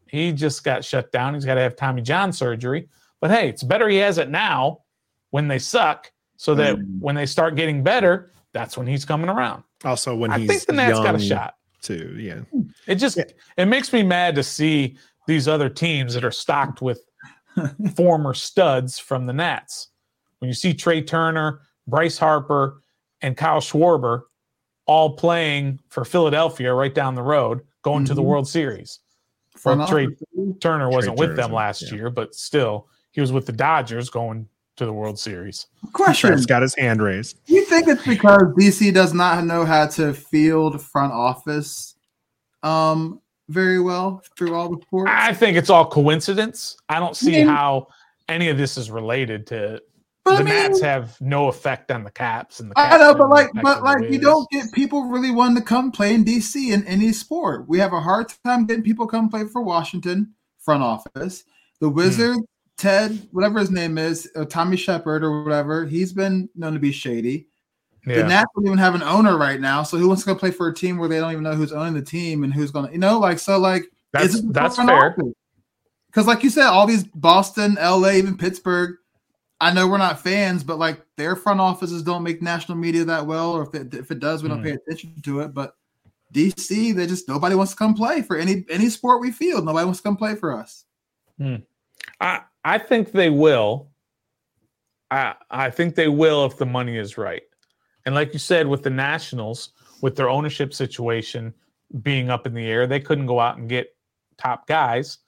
he 0.09 0.33
just 0.33 0.63
got 0.65 0.85
shut 0.85 1.11
down. 1.13 1.35
He's 1.35 1.45
got 1.45 1.55
to 1.55 1.61
have 1.61 1.77
Tommy 1.77 2.03
John 2.03 2.33
surgery. 2.33 2.89
But 3.21 3.31
hey, 3.31 3.49
it's 3.49 3.63
better 3.63 3.89
he 3.89 3.97
has 3.99 4.19
it 4.19 4.31
now 4.31 4.81
when 5.31 5.49
they 5.49 5.59
suck, 5.59 6.13
so 6.37 6.55
that 6.57 6.77
Mm. 6.77 7.01
when 7.01 7.15
they 7.15 7.27
start 7.27 7.57
getting 7.57 7.83
better, 7.83 8.33
that's 8.53 8.77
when 8.77 8.87
he's 8.87 9.05
coming 9.05 9.31
around. 9.31 9.65
Also, 9.85 10.15
when 10.17 10.31
I 10.33 10.39
he's 10.39 10.49
think 10.49 10.65
the 10.67 10.73
Nats 10.73 10.99
got 10.99 11.15
a 11.15 11.19
shot. 11.19 11.55
too. 11.83 12.17
Yeah, 12.19 12.41
It 12.87 12.97
just 12.97 13.19
it 13.19 13.67
makes 13.67 13.93
me 13.93 14.03
mad 14.03 14.35
to 14.37 14.43
see 14.43 14.97
these 15.27 15.47
other 15.49 15.69
teams 15.69 16.15
that 16.15 16.25
are 16.25 16.31
stocked 16.31 16.81
with 16.83 17.01
former 17.95 18.35
studs 18.35 18.99
from 18.99 19.27
the 19.27 19.33
Nats. 19.33 19.89
When 20.39 20.49
you 20.49 20.55
see 20.55 20.73
Trey 20.75 21.03
Turner, 21.03 21.61
Bryce 21.87 22.19
Harper, 22.19 22.83
and 23.23 23.37
Kyle 23.37 23.61
Schwarber 23.61 24.23
all 24.87 25.17
playing 25.17 25.81
for 25.89 26.05
Philadelphia 26.05 26.73
right 26.73 26.95
down 26.95 27.15
the 27.15 27.23
road, 27.23 27.61
going 27.83 28.05
to 28.05 28.15
the 28.15 28.23
Mhm. 28.23 28.27
World 28.27 28.49
Series. 28.49 29.01
Front 29.57 29.81
well, 29.81 29.89
Trey- 29.89 30.17
Turner 30.61 30.89
wasn't 30.91 31.19
with 31.19 31.31
Turner's 31.31 31.37
them 31.45 31.53
last 31.53 31.83
yeah. 31.83 31.95
year, 31.95 32.11
but 32.11 32.35
still, 32.35 32.89
he 33.11 33.21
was 33.21 33.33
with 33.33 33.47
the 33.47 33.53
Dodgers 33.53 34.11
going 34.11 34.49
to 34.77 34.87
the 34.87 34.93
World 34.93 35.19
Series. 35.19 35.67
Question: 35.93 36.31
Trev's 36.31 36.47
got 36.47 36.63
his 36.63 36.75
hand 36.77 37.03
raised. 37.03 37.39
Do 37.47 37.55
you 37.55 37.65
think 37.65 37.89
it's 37.89 38.07
because 38.07 38.43
DC 38.59 38.93
does 38.95 39.15
not 39.15 39.45
know 39.45 39.65
how 39.65 39.87
to 39.89 40.13
field 40.15 40.81
front 40.83 41.13
office 41.13 41.95
um 42.63 43.21
very 43.49 43.81
well 43.81 44.23
through 44.37 44.55
all 44.55 44.75
the 44.75 44.81
sports? 44.83 45.11
I 45.13 45.33
think 45.33 45.57
it's 45.57 45.71
all 45.71 45.87
coincidence. 45.87 46.77
I 46.89 47.01
don't 47.01 47.17
see 47.17 47.33
mean- 47.33 47.49
how 47.49 47.89
any 48.29 48.49
of 48.49 48.59
this 48.59 48.77
is 48.77 48.91
related 48.91 49.47
to 49.49 49.81
the 50.27 50.33
I 50.33 50.39
mean, 50.39 50.47
Nats 50.47 50.81
have 50.81 51.21
no 51.21 51.47
effect 51.47 51.93
on 51.93 52.03
the 52.03 52.11
Caps, 52.11 52.59
and 52.59 52.69
the 52.69 52.79
I 52.79 52.89
Caps 52.89 53.01
know, 53.01 53.15
but 53.15 53.29
like, 53.29 53.49
but 53.63 53.85
like, 53.85 54.11
you 54.11 54.19
don't 54.19 54.49
get 54.51 54.73
people 54.73 55.05
really 55.05 55.31
wanting 55.31 55.57
to 55.57 55.63
come 55.63 55.93
play 55.93 56.15
in 56.15 56.25
DC 56.25 56.73
in 56.73 56.85
any 56.85 57.13
sport. 57.13 57.69
We 57.69 57.79
have 57.79 57.93
a 57.93 58.01
hard 58.01 58.33
time 58.45 58.67
getting 58.67 58.83
people 58.83 59.07
come 59.07 59.29
play 59.29 59.45
for 59.45 59.63
Washington 59.63 60.35
front 60.59 60.83
office. 60.83 61.45
The 61.81 61.89
Wizard, 61.89 62.39
Ted, 62.77 63.27
whatever 63.33 63.59
his 63.59 63.71
name 63.71 63.97
is, 63.99 64.29
uh, 64.37 64.45
Tommy 64.45 64.77
Sheppard 64.77 65.25
or 65.25 65.43
whatever, 65.43 65.87
he's 65.87 66.13
been 66.13 66.49
known 66.55 66.75
to 66.75 66.79
be 66.79 66.93
shady. 66.93 67.49
The 68.05 68.17
Yeah. 68.21 68.27
Nats 68.29 68.51
don't 68.55 68.67
even 68.67 68.79
have 68.79 68.95
an 68.95 69.03
owner 69.03 69.37
right 69.37 69.61
now, 69.61 69.83
so 69.83 69.97
who 69.99 70.07
wants 70.09 70.23
to 70.23 70.27
go 70.27 70.35
play 70.39 70.51
for 70.51 70.69
a 70.69 70.75
team 70.75 70.97
where 70.99 71.09
they 71.09 71.19
don't 71.19 71.33
even 71.33 71.43
know 71.43 71.55
who's 71.55 71.73
owning 71.73 71.95
the 71.95 72.03
team 72.03 72.45
and 72.45 72.53
who's 72.55 72.71
going 72.71 72.87
to, 72.87 72.93
you 72.93 72.99
know, 72.99 73.19
like 73.19 73.39
so, 73.39 73.59
like 73.59 73.85
That's 74.13 74.41
that's 74.53 74.77
fair. 74.77 75.17
because 76.07 76.27
like 76.27 76.45
you 76.45 76.51
said, 76.51 76.67
all 76.67 76.87
these 76.87 77.05
Boston, 77.05 77.77
LA, 77.81 78.11
even 78.13 78.37
Pittsburgh. 78.37 78.97
I 79.59 79.73
know 79.73 79.89
we're 79.89 79.97
not 79.97 80.21
fans, 80.21 80.63
but 80.63 80.79
like 80.79 81.01
their 81.17 81.35
front 81.35 81.61
offices 81.61 82.03
don't 82.03 82.23
make 82.23 82.43
national 82.43 82.77
media 82.77 83.05
that 83.07 83.27
well, 83.27 83.53
or 83.53 83.63
if 83.63 83.75
it, 83.75 83.95
if 83.95 84.11
it 84.11 84.19
does, 84.21 84.43
we 84.43 84.51
don't 84.51 84.59
Hmm. 84.59 84.65
pay 84.65 84.73
attention 84.73 85.15
to 85.23 85.41
it. 85.41 85.55
But 85.55 85.75
DC, 86.35 86.93
they 86.95 87.07
just 87.07 87.27
nobody 87.27 87.55
wants 87.55 87.73
to 87.73 87.79
come 87.79 87.95
play 87.95 88.21
for 88.21 88.37
any 88.37 88.67
any 88.69 88.91
sport 88.91 89.21
we 89.23 89.33
field. 89.33 89.65
Nobody 89.65 89.87
wants 89.87 90.01
to 90.01 90.03
come 90.05 90.17
play 90.17 90.35
for 90.35 90.53
us. 90.53 90.85
I 92.21 92.43
I 92.67 92.79
think 92.79 93.13
they 93.13 93.31
will. 93.31 93.91
I 95.13 95.35
I 95.51 95.71
think 95.71 95.95
they 95.95 96.09
will 96.09 96.45
if 96.47 96.59
the 96.59 96.67
money 96.67 96.99
is 96.99 97.17
right. 97.17 97.45
And 98.05 98.15
like 98.15 98.33
you 98.33 98.41
said, 98.41 98.67
with 98.67 98.83
the 98.83 98.91
Nationals, 98.91 99.71
with 100.03 100.17
their 100.17 100.29
ownership 100.29 100.75
situation 100.75 101.55
being 102.03 102.29
up 102.29 102.45
in 102.45 102.55
the 102.55 102.67
air, 102.67 102.89
they 102.89 102.99
couldn't 102.99 103.27
go 103.27 103.39
out 103.39 103.57
and 103.57 103.69
get 103.69 103.95
top 104.37 104.67
guys, 104.67 105.19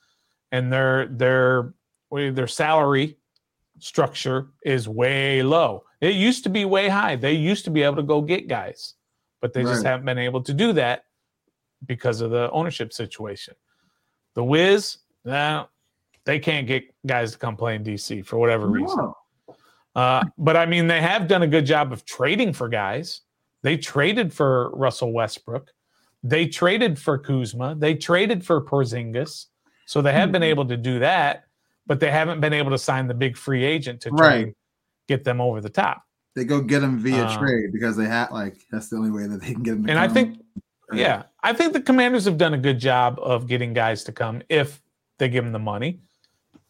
and 0.50 0.72
their 0.72 1.06
their 1.06 1.74
their 2.10 2.48
salary 2.48 3.16
structure 3.78 4.48
is 4.64 4.88
way 4.88 5.40
low. 5.40 5.84
It 6.00 6.16
used 6.16 6.42
to 6.42 6.50
be 6.50 6.64
way 6.64 6.88
high. 6.88 7.14
They 7.14 7.34
used 7.34 7.64
to 7.66 7.70
be 7.70 7.84
able 7.84 7.96
to 7.96 8.02
go 8.02 8.20
get 8.20 8.48
guys, 8.48 8.94
but 9.40 9.52
they 9.52 9.62
just 9.62 9.84
haven't 9.84 10.06
been 10.06 10.18
able 10.18 10.42
to 10.42 10.52
do 10.52 10.72
that 10.72 11.04
because 11.86 12.20
of 12.20 12.32
the 12.32 12.50
ownership 12.50 12.92
situation. 12.92 13.54
The 14.34 14.42
Wiz, 14.42 14.98
now 15.24 15.68
they 16.28 16.38
can't 16.38 16.66
get 16.66 16.84
guys 17.06 17.32
to 17.32 17.38
come 17.38 17.56
play 17.56 17.74
in 17.74 17.82
DC 17.82 18.24
for 18.26 18.36
whatever 18.36 18.66
reason. 18.66 18.98
No. 18.98 19.14
Uh, 19.96 20.22
but 20.36 20.58
I 20.58 20.66
mean, 20.66 20.86
they 20.86 21.00
have 21.00 21.26
done 21.26 21.42
a 21.42 21.46
good 21.46 21.64
job 21.64 21.90
of 21.90 22.04
trading 22.04 22.52
for 22.52 22.68
guys. 22.68 23.22
They 23.62 23.78
traded 23.78 24.30
for 24.34 24.70
Russell 24.76 25.10
Westbrook. 25.14 25.70
They 26.22 26.46
traded 26.46 26.98
for 26.98 27.16
Kuzma. 27.16 27.76
They 27.78 27.94
traded 27.94 28.44
for 28.44 28.62
Porzingis. 28.62 29.46
So 29.86 30.02
they 30.02 30.12
have 30.12 30.30
been 30.30 30.42
Hmm. 30.42 30.48
able 30.52 30.66
to 30.66 30.76
do 30.76 30.98
that, 30.98 31.44
but 31.86 31.98
they 31.98 32.10
haven't 32.10 32.40
been 32.40 32.52
able 32.52 32.72
to 32.72 32.78
sign 32.78 33.06
the 33.08 33.14
big 33.14 33.34
free 33.34 33.64
agent 33.64 34.02
to 34.02 34.10
try 34.10 34.26
Right. 34.28 34.44
and 34.48 34.54
get 35.08 35.24
them 35.24 35.40
over 35.40 35.62
the 35.62 35.70
top. 35.70 36.02
They 36.36 36.44
go 36.44 36.60
get 36.60 36.80
them 36.80 36.98
via 36.98 37.24
Uh, 37.24 37.38
trade 37.38 37.72
because 37.72 37.96
they 37.96 38.04
have 38.04 38.30
like 38.30 38.58
that's 38.70 38.90
the 38.90 38.96
only 38.96 39.10
way 39.10 39.26
that 39.26 39.40
they 39.40 39.54
can 39.54 39.62
get 39.62 39.76
them. 39.76 39.88
And 39.88 39.98
I 39.98 40.08
think, 40.08 40.38
yeah, 40.92 41.22
I 41.42 41.54
think 41.54 41.72
the 41.72 41.80
Commanders 41.80 42.26
have 42.26 42.36
done 42.36 42.52
a 42.52 42.58
good 42.58 42.78
job 42.78 43.18
of 43.18 43.46
getting 43.46 43.72
guys 43.72 44.04
to 44.04 44.12
come 44.12 44.42
if 44.50 44.82
they 45.18 45.30
give 45.30 45.42
them 45.44 45.54
the 45.54 45.58
money. 45.58 46.02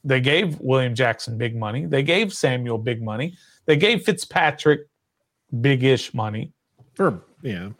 They 0.08 0.20
gave 0.22 0.58
William 0.60 0.94
Jackson 0.94 1.36
big 1.36 1.54
money. 1.54 1.84
They 1.84 2.02
gave 2.02 2.32
Samuel 2.32 2.78
big 2.78 3.02
money. 3.02 3.36
They 3.66 3.76
gave 3.76 4.04
Fitzpatrick 4.04 4.80
big-ish 5.60 6.14
money. 6.14 6.52
For 6.94 7.22
yeah, 7.42 7.70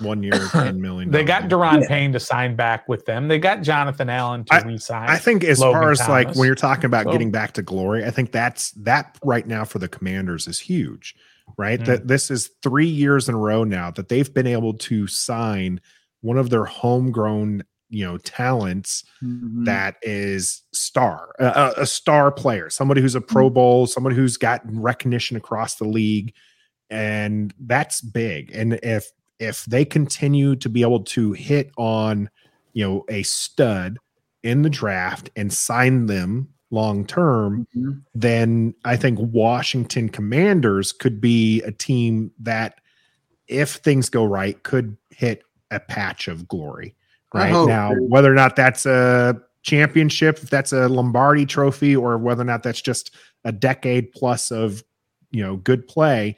one 0.00 0.22
year, 0.22 0.38
ten 0.52 0.78
million. 0.78 1.10
They 1.10 1.24
got 1.24 1.48
dollars. 1.48 1.86
Daron 1.86 1.88
Payne 1.88 2.12
to 2.12 2.20
sign 2.20 2.54
back 2.54 2.86
with 2.86 3.06
them. 3.06 3.28
They 3.28 3.38
got 3.38 3.62
Jonathan 3.62 4.10
Allen 4.10 4.44
to 4.44 4.62
resign. 4.66 5.08
I 5.08 5.16
think 5.16 5.42
as 5.42 5.58
Logan 5.58 5.80
far 5.80 5.90
as 5.90 6.06
like 6.06 6.34
when 6.34 6.44
you're 6.46 6.54
talking 6.54 6.84
about 6.84 7.06
So- 7.06 7.12
getting 7.12 7.30
back 7.30 7.52
to 7.52 7.62
glory, 7.62 8.04
I 8.04 8.10
think 8.10 8.30
that's 8.30 8.72
that 8.72 9.18
right 9.24 9.46
now 9.46 9.64
for 9.64 9.78
the 9.78 9.88
Commanders 9.88 10.46
is 10.46 10.60
huge, 10.60 11.14
right? 11.56 11.80
Mm. 11.80 11.86
That 11.86 12.08
this 12.08 12.30
is 12.30 12.50
three 12.62 12.88
years 12.88 13.26
in 13.26 13.34
a 13.34 13.38
row 13.38 13.64
now 13.64 13.90
that 13.92 14.10
they've 14.10 14.32
been 14.32 14.46
able 14.46 14.74
to 14.74 15.06
sign 15.06 15.80
one 16.20 16.36
of 16.36 16.50
their 16.50 16.66
homegrown, 16.66 17.64
you 17.90 18.04
know, 18.04 18.16
talents 18.18 19.04
Mhm. 19.22 19.64
that 19.66 19.96
is 20.02 20.62
star, 20.72 21.34
a, 21.40 21.74
a 21.78 21.86
star 21.86 22.30
player, 22.32 22.70
somebody 22.70 23.00
who's 23.00 23.14
a 23.16 23.20
Pro 23.20 23.50
Bowl, 23.50 23.86
someone 23.86 24.14
who's 24.14 24.36
got 24.36 24.62
recognition 24.64 25.36
across 25.36 25.74
the 25.76 25.84
league, 25.88 26.32
and 26.88 27.52
that's 27.60 28.00
big. 28.00 28.50
And 28.54 28.74
if 28.82 29.10
if 29.38 29.64
they 29.64 29.84
continue 29.86 30.54
to 30.56 30.68
be 30.68 30.82
able 30.82 31.00
to 31.02 31.32
hit 31.32 31.70
on, 31.78 32.28
you 32.74 32.86
know, 32.86 33.04
a 33.08 33.22
stud 33.22 33.98
in 34.42 34.62
the 34.62 34.68
draft 34.70 35.30
and 35.34 35.50
sign 35.52 36.06
them 36.06 36.46
long 36.70 37.06
term, 37.06 37.66
Mhm. 37.76 38.02
then 38.14 38.74
I 38.84 38.96
think 38.96 39.18
Washington 39.18 40.10
Commanders 40.10 40.92
could 40.92 41.20
be 41.22 41.62
a 41.62 41.72
team 41.72 42.30
that, 42.38 42.74
if 43.48 43.70
things 43.76 44.10
go 44.10 44.24
right, 44.24 44.62
could 44.62 44.96
hit 45.10 45.42
a 45.70 45.80
patch 45.80 46.28
of 46.28 46.46
glory. 46.46 46.94
Right 47.32 47.50
hope, 47.52 47.68
now, 47.68 47.94
dude. 47.94 48.10
whether 48.10 48.30
or 48.30 48.34
not 48.34 48.56
that's 48.56 48.86
a 48.86 49.40
championship, 49.62 50.38
if 50.42 50.50
that's 50.50 50.72
a 50.72 50.88
Lombardi 50.88 51.46
trophy, 51.46 51.94
or 51.94 52.18
whether 52.18 52.42
or 52.42 52.46
not 52.46 52.62
that's 52.62 52.80
just 52.80 53.14
a 53.44 53.52
decade 53.52 54.12
plus 54.12 54.50
of 54.50 54.82
you 55.30 55.42
know 55.42 55.56
good 55.56 55.86
play, 55.86 56.36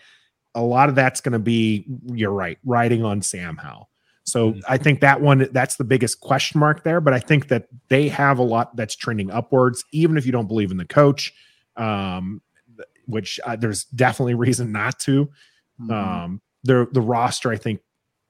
a 0.55 0.63
lot 0.63 0.89
of 0.91 0.95
that's 0.95 1.21
going 1.21 1.33
to 1.33 1.39
be 1.39 1.87
you're 2.07 2.31
right, 2.33 2.59
riding 2.65 3.05
on 3.05 3.23
Sam 3.23 3.57
Howell. 3.57 3.89
So 4.25 4.53
Mhm. 4.53 4.63
I 4.69 4.77
think 4.77 5.01
that 5.01 5.21
one 5.21 5.49
that's 5.53 5.77
the 5.77 5.85
biggest 5.85 6.21
question 6.21 6.61
mark 6.61 6.85
there. 6.85 7.01
But 7.01 7.15
I 7.15 7.19
think 7.21 7.49
that 7.49 7.67
they 7.89 8.09
have 8.09 8.39
a 8.39 8.43
lot 8.43 8.77
that's 8.77 8.95
trending 8.95 9.31
upwards, 9.31 9.85
even 9.93 10.17
if 10.17 10.27
you 10.27 10.33
don't 10.33 10.47
believe 10.47 10.71
in 10.71 10.77
the 10.77 10.85
coach, 10.85 11.33
um, 11.77 12.41
which 13.07 13.41
uh, 13.47 13.57
there's 13.57 13.85
definitely 13.85 14.35
reason 14.47 14.71
not 14.73 15.01
to. 15.01 15.29
Mhm. 15.81 15.91
Um, 15.91 16.41
the 16.65 16.87
the 16.93 17.01
roster 17.01 17.51
I 17.51 17.57
think 17.57 17.81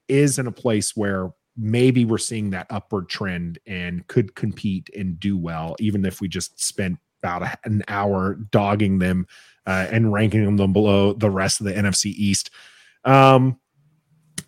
is 0.08 0.38
in 0.38 0.46
a 0.46 0.52
place 0.52 0.96
where 0.96 1.30
maybe 1.56 2.04
we're 2.04 2.18
seeing 2.18 2.50
that 2.50 2.66
upward 2.70 3.08
trend 3.08 3.58
and 3.66 4.06
could 4.06 4.34
compete 4.34 4.90
and 4.96 5.20
do 5.20 5.36
well, 5.36 5.76
even 5.78 6.04
if 6.04 6.20
we 6.20 6.28
just 6.28 6.62
spent 6.62 6.98
about 7.22 7.42
a- 7.42 7.58
an 7.64 7.82
hour 7.88 8.34
dogging 8.50 8.98
them 8.98 9.26
uh, 9.66 9.86
and 9.90 10.12
ranking 10.12 10.56
them 10.56 10.72
below 10.72 11.12
the 11.12 11.30
rest 11.30 11.60
of 11.60 11.66
the 11.66 11.72
NFC 11.72 12.06
East. 12.06 12.50
Um, 13.04 13.58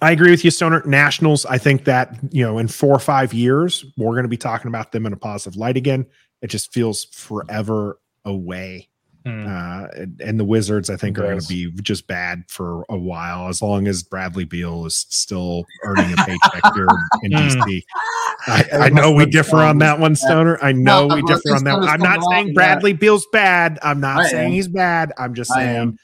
I 0.03 0.11
agree 0.11 0.31
with 0.31 0.45
you, 0.45 0.51
Stoner. 0.51 0.83
Nationals, 0.85 1.47
I 1.47 1.59
think 1.59 1.85
that, 1.85 2.19
you 2.31 2.45
know, 2.45 2.59
in 2.59 2.69
four 2.69 2.95
or 2.95 2.99
five 2.99 3.33
years, 3.33 3.85
we're 3.97 4.13
going 4.13 4.25
to 4.25 4.29
be 4.29 4.37
talking 4.37 4.69
about 4.69 4.93
them 4.93 5.07
in 5.07 5.13
a 5.13 5.17
positive 5.17 5.57
light 5.57 5.77
again. 5.77 6.07
It 6.43 6.49
just 6.49 6.73
feels 6.73 7.05
forever 7.07 8.01
away. 8.25 8.89
Hmm. 9.27 9.47
Uh, 9.47 9.87
and, 9.97 10.21
and 10.21 10.39
the 10.41 10.45
Wizards, 10.45 10.91
I 10.91 10.97
think, 10.97 11.19
are 11.19 11.23
going 11.23 11.41
to 11.41 11.49
be 11.49 11.71
just 11.83 12.07
bad 12.07 12.45
for 12.49 12.85
a 12.91 12.97
while, 12.99 13.49
as 13.49 13.63
long 13.63 13.89
as 13.89 14.03
Bradley 14.03 14.45
Beal 14.45 14.85
is 14.85 15.07
still 15.09 15.65
earning 15.83 16.13
a 16.13 16.17
paycheck 16.17 16.75
here 16.75 16.87
in 17.23 17.33
Hmm. 17.33 17.39
DC. 17.63 17.83
I, 18.47 18.65
I 18.73 18.89
know 18.91 19.13
we 19.13 19.25
differ 19.25 19.57
on 19.57 19.79
that 19.79 19.99
one, 19.99 20.15
Stoner. 20.15 20.59
I 20.63 20.73
know 20.73 21.09
No, 21.09 21.15
we 21.17 21.23
differ 21.23 21.55
on 21.55 21.65
that. 21.65 21.79
One. 21.79 21.89
I'm 21.89 22.01
not 22.01 22.23
saying 22.31 22.45
along, 22.49 22.55
Bradley 22.55 22.93
Beal's 22.93 23.27
bad. 23.33 23.79
I'm 23.83 24.01
not 24.01 24.21
I 24.21 24.29
saying 24.29 24.47
am. 24.49 24.53
he's 24.53 24.69
bad. 24.69 25.13
I'm 25.17 25.33
just 25.35 25.51
saying 25.55 25.97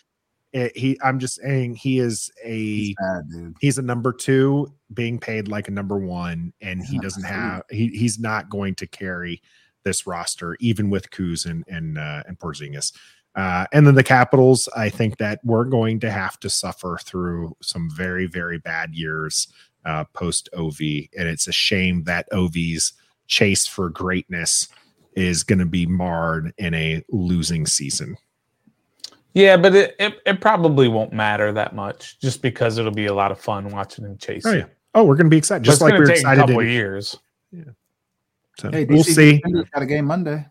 it, 0.54 0.74
he. 0.76 0.98
I'm 1.04 1.18
just 1.18 1.34
saying 1.42 1.74
he 1.74 1.98
is 1.98 2.30
a 2.42 2.48
He's 2.56 2.94
bad, 2.98 3.54
he's 3.60 3.76
a 3.78 3.82
number 3.82 4.12
two 4.14 4.72
being 4.94 5.18
paid 5.20 5.46
like 5.48 5.68
a 5.68 5.70
number 5.70 5.96
one 5.98 6.52
and 6.62 6.82
he 6.82 6.98
doesn't 6.98 7.22
have 7.22 7.62
he, 7.70 7.88
he's 7.88 8.18
not 8.18 8.48
going 8.50 8.74
to 8.76 8.86
carry 8.88 9.40
this 9.84 10.06
roster 10.06 10.56
even 10.60 10.90
with 10.90 11.10
Kuz 11.10 11.46
and 11.46 11.64
and 11.68 11.98
uh, 11.98 12.22
and 12.26 12.38
Porzingis. 12.38 12.92
Uh, 13.36 13.64
and 13.72 13.86
then 13.86 13.94
the 13.94 14.02
Capitals, 14.02 14.68
I 14.76 14.88
think 14.88 15.18
that 15.18 15.38
we're 15.44 15.64
going 15.64 16.00
to 16.00 16.10
have 16.10 16.40
to 16.40 16.50
suffer 16.50 16.98
through 17.02 17.56
some 17.62 17.88
very 17.90 18.26
very 18.26 18.58
bad 18.58 18.94
years 18.94 19.48
uh, 19.84 20.04
post 20.12 20.48
Ovi, 20.54 21.08
and 21.16 21.28
it's 21.28 21.48
a 21.48 21.52
shame 21.52 22.04
that 22.04 22.28
Ovi's 22.32 22.92
chase 23.26 23.66
for 23.66 23.88
greatness 23.88 24.68
is 25.14 25.42
going 25.42 25.58
to 25.58 25.66
be 25.66 25.86
marred 25.86 26.52
in 26.58 26.74
a 26.74 27.02
losing 27.10 27.66
season. 27.66 28.16
Yeah, 29.32 29.56
but 29.56 29.74
it, 29.74 29.94
it, 30.00 30.20
it 30.26 30.40
probably 30.40 30.88
won't 30.88 31.12
matter 31.12 31.52
that 31.52 31.74
much 31.74 32.18
just 32.20 32.42
because 32.42 32.78
it'll 32.78 32.90
be 32.90 33.06
a 33.06 33.14
lot 33.14 33.30
of 33.30 33.40
fun 33.40 33.68
watching 33.68 34.04
him 34.04 34.18
chase. 34.18 34.44
Oh 34.44 34.52
yeah. 34.52 34.66
Oh, 34.94 35.04
we're 35.04 35.14
going 35.14 35.26
to 35.26 35.30
be 35.30 35.36
excited, 35.36 35.62
just 35.62 35.80
like 35.80 35.92
we 35.92 36.00
were 36.00 36.06
take 36.06 36.16
a 36.16 36.18
excited. 36.18 36.40
couple 36.40 36.60
in- 36.60 36.68
years. 36.68 37.16
So 38.60 38.70
Hey, 38.70 38.84
we'll 38.84 39.04
see. 39.04 39.36
Defenders 39.36 39.68
got 39.72 39.82
a 39.82 39.86
game 39.86 40.04
Monday. 40.06 40.46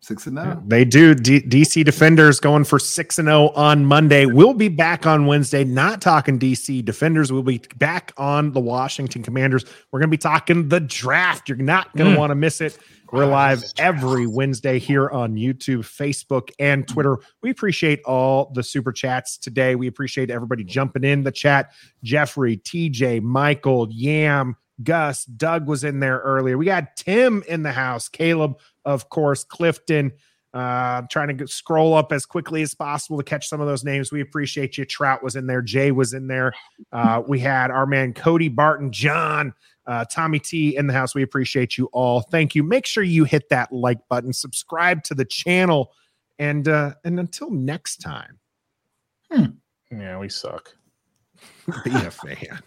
Six 0.00 0.26
and 0.26 0.36
Yeah, 0.36 0.44
zero. 0.44 0.62
they 0.66 0.84
do. 0.84 1.14
D- 1.14 1.40
DC 1.40 1.82
Defenders 1.84 2.38
going 2.38 2.62
for 2.64 2.78
6 2.78 3.18
and 3.18 3.26
0 3.26 3.48
on 3.56 3.84
Monday. 3.86 4.26
We'll 4.26 4.54
be 4.54 4.68
back 4.68 5.04
on 5.06 5.26
Wednesday, 5.26 5.64
not 5.64 6.00
talking 6.00 6.38
DC 6.38 6.84
Defenders. 6.84 7.32
We'll 7.32 7.42
be 7.42 7.60
back 7.76 8.12
on 8.16 8.52
the 8.52 8.60
Washington 8.60 9.22
Commanders. 9.22 9.64
We're 9.90 9.98
going 9.98 10.08
to 10.10 10.16
be 10.16 10.18
talking 10.18 10.68
the 10.68 10.80
draft. 10.80 11.48
You're 11.48 11.58
not 11.58 11.96
going 11.96 12.10
to 12.10 12.16
Mm. 12.16 12.20
want 12.20 12.30
to 12.30 12.34
miss 12.36 12.60
it. 12.60 12.78
We're 13.10 13.26
live 13.26 13.64
every 13.78 14.26
Wednesday 14.26 14.78
here 14.78 15.08
on 15.08 15.34
YouTube, 15.34 15.78
Facebook, 15.80 16.50
and 16.60 16.86
Twitter. 16.86 17.16
We 17.42 17.50
appreciate 17.50 18.00
all 18.04 18.50
the 18.54 18.62
super 18.62 18.92
chats 18.92 19.38
today. 19.38 19.76
We 19.76 19.86
appreciate 19.86 20.30
everybody 20.30 20.62
jumping 20.62 21.04
in 21.04 21.22
the 21.22 21.32
chat. 21.32 21.70
Jeffrey, 22.04 22.58
TJ, 22.58 23.20
Michael, 23.22 23.88
Yam, 23.90 24.56
Gus, 24.82 25.24
Doug 25.24 25.66
was 25.66 25.84
in 25.84 26.00
there 26.00 26.18
earlier. 26.18 26.58
We 26.58 26.66
got 26.66 26.96
Tim 26.96 27.42
in 27.48 27.62
the 27.62 27.72
house, 27.72 28.08
Caleb, 28.08 28.58
of 28.84 29.08
course, 29.08 29.44
Clifton. 29.44 30.12
Uh, 30.54 31.02
trying 31.10 31.28
to 31.28 31.34
get, 31.34 31.50
scroll 31.50 31.92
up 31.92 32.12
as 32.12 32.24
quickly 32.24 32.62
as 32.62 32.74
possible 32.74 33.18
to 33.18 33.22
catch 33.22 33.46
some 33.46 33.60
of 33.60 33.66
those 33.66 33.84
names. 33.84 34.10
We 34.10 34.22
appreciate 34.22 34.78
you. 34.78 34.86
Trout 34.86 35.22
was 35.22 35.36
in 35.36 35.46
there. 35.46 35.60
Jay 35.60 35.90
was 35.90 36.14
in 36.14 36.28
there. 36.28 36.54
Uh, 36.92 37.22
we 37.28 37.38
had 37.38 37.70
our 37.70 37.84
man 37.84 38.14
Cody 38.14 38.48
Barton, 38.48 38.90
John, 38.90 39.52
uh, 39.86 40.06
Tommy 40.10 40.38
T 40.38 40.74
in 40.74 40.86
the 40.86 40.94
house. 40.94 41.14
We 41.14 41.22
appreciate 41.22 41.76
you 41.76 41.90
all. 41.92 42.22
Thank 42.22 42.54
you. 42.54 42.62
Make 42.62 42.86
sure 42.86 43.02
you 43.02 43.24
hit 43.24 43.50
that 43.50 43.70
like 43.70 43.98
button, 44.08 44.32
subscribe 44.32 45.02
to 45.04 45.14
the 45.14 45.26
channel, 45.26 45.92
and 46.38 46.66
uh, 46.66 46.94
and 47.04 47.20
until 47.20 47.50
next 47.50 47.98
time, 47.98 48.38
Yeah, 49.90 50.18
we 50.18 50.30
suck. 50.30 50.74
be 51.84 51.90
a 51.90 52.10
fan. 52.10 52.60